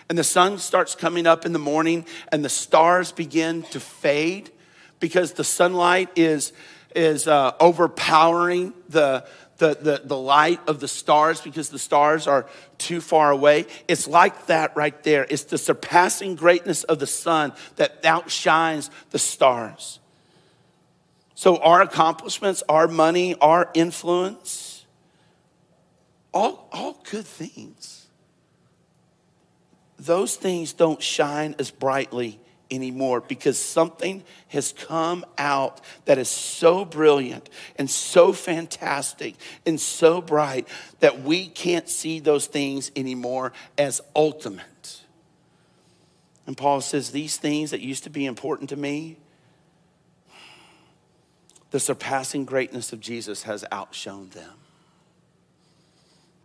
and 0.10 0.18
the 0.18 0.24
sun 0.24 0.60
starts 0.60 0.94
coming 0.94 1.26
up 1.26 1.46
in 1.46 1.54
the 1.54 1.60
morning, 1.60 2.06
and 2.32 2.46
the 2.46 2.50
stars 2.50 3.12
begin 3.12 3.64
to 3.64 3.80
fade 3.80 4.52
because 5.00 5.34
the 5.34 5.44
sunlight 5.44 6.10
is, 6.16 6.54
is 6.96 7.28
uh, 7.28 7.54
overpowering 7.60 8.74
the, 8.90 9.26
the, 9.58 9.76
the, 9.76 10.02
the 10.04 10.18
light 10.18 10.60
of 10.68 10.80
the 10.80 10.88
stars 10.88 11.42
because 11.42 11.70
the 11.70 11.80
stars 11.80 12.28
are 12.28 12.46
too 12.78 13.02
far 13.02 13.32
away. 13.32 13.66
It's 13.88 14.08
like 14.08 14.48
that 14.48 14.76
right 14.76 15.02
there. 15.04 15.26
It's 15.30 15.46
the 15.46 15.58
surpassing 15.58 16.36
greatness 16.36 16.84
of 16.84 17.00
the 17.00 17.08
sun 17.08 17.54
that 17.78 18.06
outshines 18.06 18.92
the 19.12 19.20
stars. 19.20 20.00
So, 21.38 21.58
our 21.58 21.82
accomplishments, 21.82 22.64
our 22.70 22.88
money, 22.88 23.36
our 23.36 23.70
influence, 23.74 24.75
all, 26.36 26.68
all 26.72 27.02
good 27.10 27.26
things. 27.26 28.06
Those 29.98 30.36
things 30.36 30.74
don't 30.74 31.02
shine 31.02 31.56
as 31.58 31.72
brightly 31.72 32.40
anymore 32.70 33.22
because 33.22 33.58
something 33.58 34.24
has 34.50 34.74
come 34.74 35.24
out 35.38 35.80
that 36.06 36.18
is 36.18 36.30
so 36.30 36.84
brilliant 36.84 37.50
and 37.78 37.90
so 37.90 38.34
fantastic 38.34 39.36
and 39.66 39.80
so 39.80 40.22
bright 40.22 40.68
that 41.00 41.22
we 41.22 41.48
can't 41.48 41.88
see 41.88 42.20
those 42.20 42.48
things 42.48 42.92
anymore 42.96 43.54
as 43.78 44.02
ultimate. 44.16 45.02
And 46.46 46.58
Paul 46.58 46.82
says, 46.82 47.12
These 47.12 47.38
things 47.38 47.72
that 47.72 47.80
used 47.80 48.04
to 48.04 48.10
be 48.10 48.26
important 48.26 48.70
to 48.72 48.76
me, 48.76 49.18
the 51.72 51.80
surpassing 51.80 52.44
greatness 52.44 52.92
of 52.92 53.00
Jesus 53.00 53.44
has 53.44 53.64
outshone 53.72 54.30
them. 54.30 54.65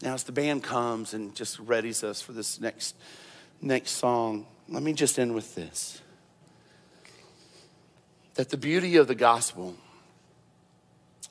Now, 0.03 0.15
as 0.15 0.25
the 0.25 0.33
band 0.33 0.63
comes 0.63 1.13
and 1.13 1.35
just 1.35 1.65
readies 1.65 2.03
us 2.03 2.23
for 2.23 2.33
this 2.33 2.61
next, 2.61 2.97
next 3.61 3.93
song, 3.93 4.47
let 4.69 4.83
me 4.83 4.93
just 4.93 5.19
end 5.19 5.35
with 5.35 5.55
this 5.55 6.01
that 8.35 8.49
the 8.49 8.57
beauty 8.57 8.97
of 8.97 9.07
the 9.07 9.15
gospel 9.15 9.75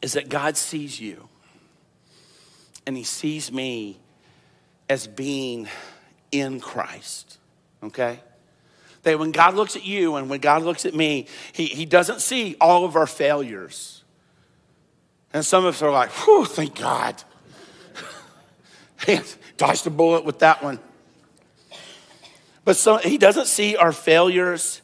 is 0.02 0.14
that 0.14 0.30
God 0.30 0.56
sees 0.56 1.00
you 1.00 1.28
and 2.86 2.96
He 2.96 3.04
sees 3.04 3.52
me 3.52 3.98
as 4.88 5.08
being 5.08 5.68
in 6.32 6.60
Christ, 6.60 7.38
okay? 7.82 8.20
That 9.04 9.18
when 9.18 9.32
God 9.32 9.56
looks 9.56 9.76
at 9.76 9.86
you 9.86 10.18
and 10.18 10.30
when 10.30 10.40
God 10.40 10.62
looks 10.62 10.86
at 10.86 10.94
me, 10.94 11.26
He, 11.52 11.66
he 11.66 11.86
doesn't 11.86 12.22
see 12.22 12.56
all 12.62 12.86
of 12.86 12.96
our 12.96 13.08
failures. 13.08 14.04
And 15.34 15.46
some 15.46 15.66
of 15.66 15.76
us 15.76 15.82
are 15.82 15.92
like, 15.92 16.10
whew, 16.12 16.46
thank 16.46 16.78
God. 16.78 17.16
Dodged 19.58 19.88
a 19.88 19.90
bullet 19.90 20.26
with 20.26 20.40
that 20.40 20.64
one. 20.64 20.80
But 22.66 22.76
so, 22.76 22.98
He 22.98 23.18
doesn't 23.18 23.48
see 23.48 23.76
our 23.76 23.92
failures, 23.92 24.82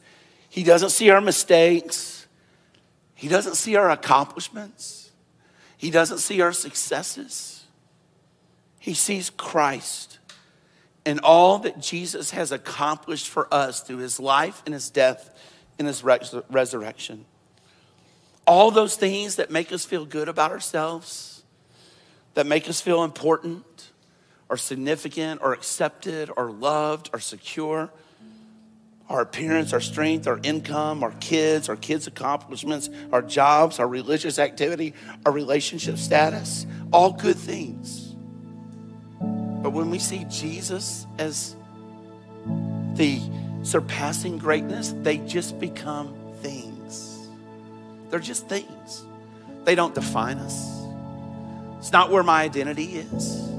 He 0.49 0.63
doesn't 0.63 0.89
see 0.89 1.09
our 1.09 1.21
mistakes, 1.21 2.27
He 3.13 3.27
doesn't 3.27 3.55
see 3.55 3.75
our 3.75 3.89
accomplishments, 3.89 5.11
He 5.77 5.91
doesn't 5.91 6.19
see 6.19 6.41
our 6.41 6.53
successes. 6.53 7.63
He 8.79 8.93
sees 8.93 9.31
Christ 9.31 10.19
and 11.05 11.19
all 11.21 11.59
that 11.59 11.79
Jesus 11.79 12.31
has 12.31 12.51
accomplished 12.51 13.27
for 13.27 13.51
us 13.53 13.81
through 13.81 13.97
his 13.97 14.19
life 14.19 14.63
and 14.65 14.73
his 14.73 14.89
death 14.89 15.29
and 15.77 15.87
his 15.87 16.03
resurrection. 16.03 17.25
All 18.47 18.71
those 18.71 18.95
things 18.95 19.35
that 19.35 19.51
make 19.51 19.71
us 19.71 19.85
feel 19.85 20.05
good 20.05 20.29
about 20.29 20.51
ourselves, 20.51 21.43
that 22.33 22.45
make 22.45 22.69
us 22.69 22.81
feel 22.81 23.03
important 23.03 23.63
or 24.49 24.57
significant 24.57 25.41
or 25.41 25.53
accepted 25.53 26.29
or 26.35 26.51
loved 26.51 27.09
or 27.13 27.19
secure. 27.19 27.89
Our 29.07 29.21
appearance, 29.21 29.71
our 29.71 29.81
strength, 29.81 30.27
our 30.27 30.39
income, 30.41 31.03
our 31.03 31.11
kids, 31.19 31.69
our 31.69 31.75
kids' 31.75 32.07
accomplishments, 32.07 32.89
our 33.11 33.21
jobs, 33.21 33.79
our 33.79 33.87
religious 33.87 34.39
activity, 34.39 34.93
our 35.25 35.31
relationship 35.31 35.97
status, 35.97 36.65
all 36.91 37.11
good 37.11 37.37
things. 37.37 38.15
But 39.19 39.71
when 39.73 39.89
we 39.89 39.99
see 39.99 40.25
Jesus 40.29 41.05
as 41.19 41.55
the 42.95 43.19
surpassing 43.63 44.37
greatness, 44.37 44.93
they 45.01 45.17
just 45.19 45.59
become 45.59 46.15
things. 46.41 47.27
They're 48.09 48.19
just 48.19 48.47
things. 48.47 49.05
They 49.65 49.75
don't 49.75 49.93
define 49.93 50.37
us. 50.37 50.83
It's 51.79 51.91
not 51.91 52.11
where 52.11 52.23
my 52.23 52.41
identity 52.43 52.97
is. 52.97 53.54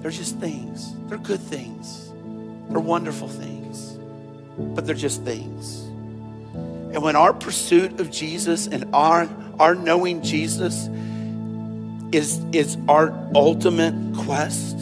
They're 0.00 0.10
just 0.10 0.38
things. 0.38 0.94
They're 1.08 1.18
good 1.18 1.40
things. 1.40 2.10
They're 2.70 2.80
wonderful 2.80 3.28
things. 3.28 3.98
But 4.58 4.86
they're 4.86 4.94
just 4.94 5.22
things. 5.24 5.82
And 6.92 7.02
when 7.02 7.16
our 7.16 7.32
pursuit 7.32 8.00
of 8.00 8.10
Jesus 8.10 8.66
and 8.66 8.94
our, 8.94 9.28
our 9.58 9.74
knowing 9.74 10.22
Jesus 10.22 10.88
is, 12.12 12.42
is 12.52 12.76
our 12.88 13.12
ultimate 13.34 13.94
quest, 14.16 14.76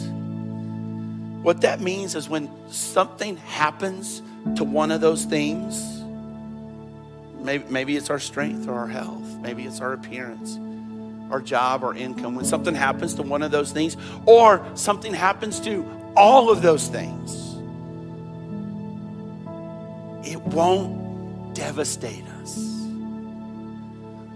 what 1.43 1.61
that 1.61 1.79
means 1.81 2.15
is 2.15 2.27
when 2.27 2.49
something 2.71 3.37
happens 3.37 4.21
to 4.55 4.63
one 4.63 4.91
of 4.91 5.01
those 5.01 5.25
things, 5.25 6.01
maybe, 7.39 7.63
maybe 7.69 7.95
it's 7.95 8.09
our 8.09 8.19
strength 8.19 8.67
or 8.67 8.73
our 8.73 8.87
health, 8.87 9.37
maybe 9.41 9.65
it's 9.65 9.79
our 9.79 9.93
appearance, 9.93 10.57
our 11.31 11.41
job, 11.41 11.83
or 11.83 11.95
income. 11.95 12.35
When 12.35 12.45
something 12.45 12.75
happens 12.75 13.15
to 13.15 13.23
one 13.23 13.41
of 13.41 13.51
those 13.51 13.71
things, 13.71 13.97
or 14.25 14.65
something 14.75 15.13
happens 15.13 15.59
to 15.61 15.85
all 16.15 16.49
of 16.49 16.61
those 16.61 16.87
things, 16.87 17.35
it 20.27 20.41
won't 20.41 21.55
devastate 21.55 22.25
us. 22.41 22.57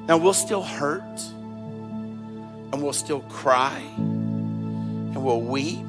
Now, 0.07 0.17
we'll 0.17 0.33
still 0.33 0.63
hurt, 0.63 1.19
and 2.71 2.81
we'll 2.81 2.93
still 2.93 3.21
cry, 3.21 3.79
and 3.97 5.23
we'll 5.23 5.41
weep 5.41 5.85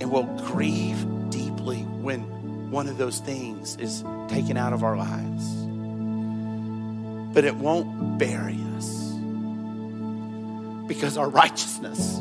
and 0.00 0.10
we'll 0.10 0.24
grieve 0.52 1.06
deeply 1.30 1.78
when 1.78 2.20
one 2.70 2.88
of 2.88 2.98
those 2.98 3.20
things 3.20 3.76
is 3.76 4.04
taken 4.28 4.56
out 4.56 4.72
of 4.72 4.82
our 4.82 4.96
lives. 4.96 5.54
But 7.32 7.44
it 7.44 7.54
won't 7.54 8.18
bury 8.18 8.58
us 8.76 9.03
because 10.86 11.16
our 11.16 11.28
righteousness 11.28 12.20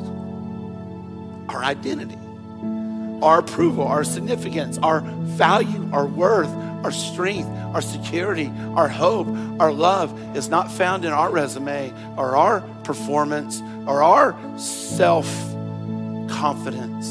our 1.53 1.63
identity, 1.63 2.17
our 3.21 3.39
approval, 3.39 3.85
our 3.85 4.03
significance, 4.03 4.77
our 4.79 5.01
value, 5.01 5.89
our 5.93 6.05
worth, 6.05 6.49
our 6.83 6.91
strength, 6.91 7.47
our 7.73 7.81
security, 7.81 8.51
our 8.75 8.89
hope, 8.89 9.27
our 9.59 9.71
love 9.71 10.35
is 10.35 10.49
not 10.49 10.71
found 10.71 11.05
in 11.05 11.11
our 11.11 11.31
resume 11.31 11.93
or 12.17 12.35
our 12.35 12.61
performance 12.83 13.61
or 13.87 14.03
our 14.03 14.37
self 14.57 15.27
confidence, 16.29 17.09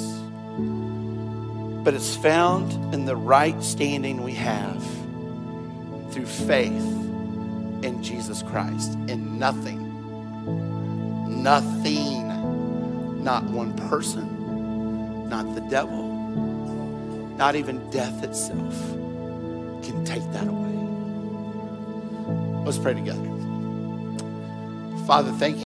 but 1.84 1.94
it's 1.94 2.16
found 2.16 2.94
in 2.94 3.06
the 3.06 3.16
right 3.16 3.62
standing 3.62 4.22
we 4.22 4.32
have 4.32 4.82
through 6.12 6.26
faith 6.26 6.72
in 7.82 8.00
Jesus 8.02 8.42
Christ, 8.42 8.92
in 9.08 9.38
nothing, 9.38 9.81
nothing, 11.42 13.24
not 13.24 13.42
one 13.44 13.74
person, 13.88 15.28
not 15.28 15.54
the 15.54 15.60
devil, 15.62 16.02
not 17.36 17.56
even 17.56 17.90
death 17.90 18.22
itself 18.22 18.74
can 19.82 20.04
take 20.04 20.22
that 20.32 20.46
away. 20.46 20.72
Let's 22.64 22.78
pray 22.78 22.94
together. 22.94 23.28
Father, 25.06 25.32
thank 25.32 25.56
you. 25.58 25.71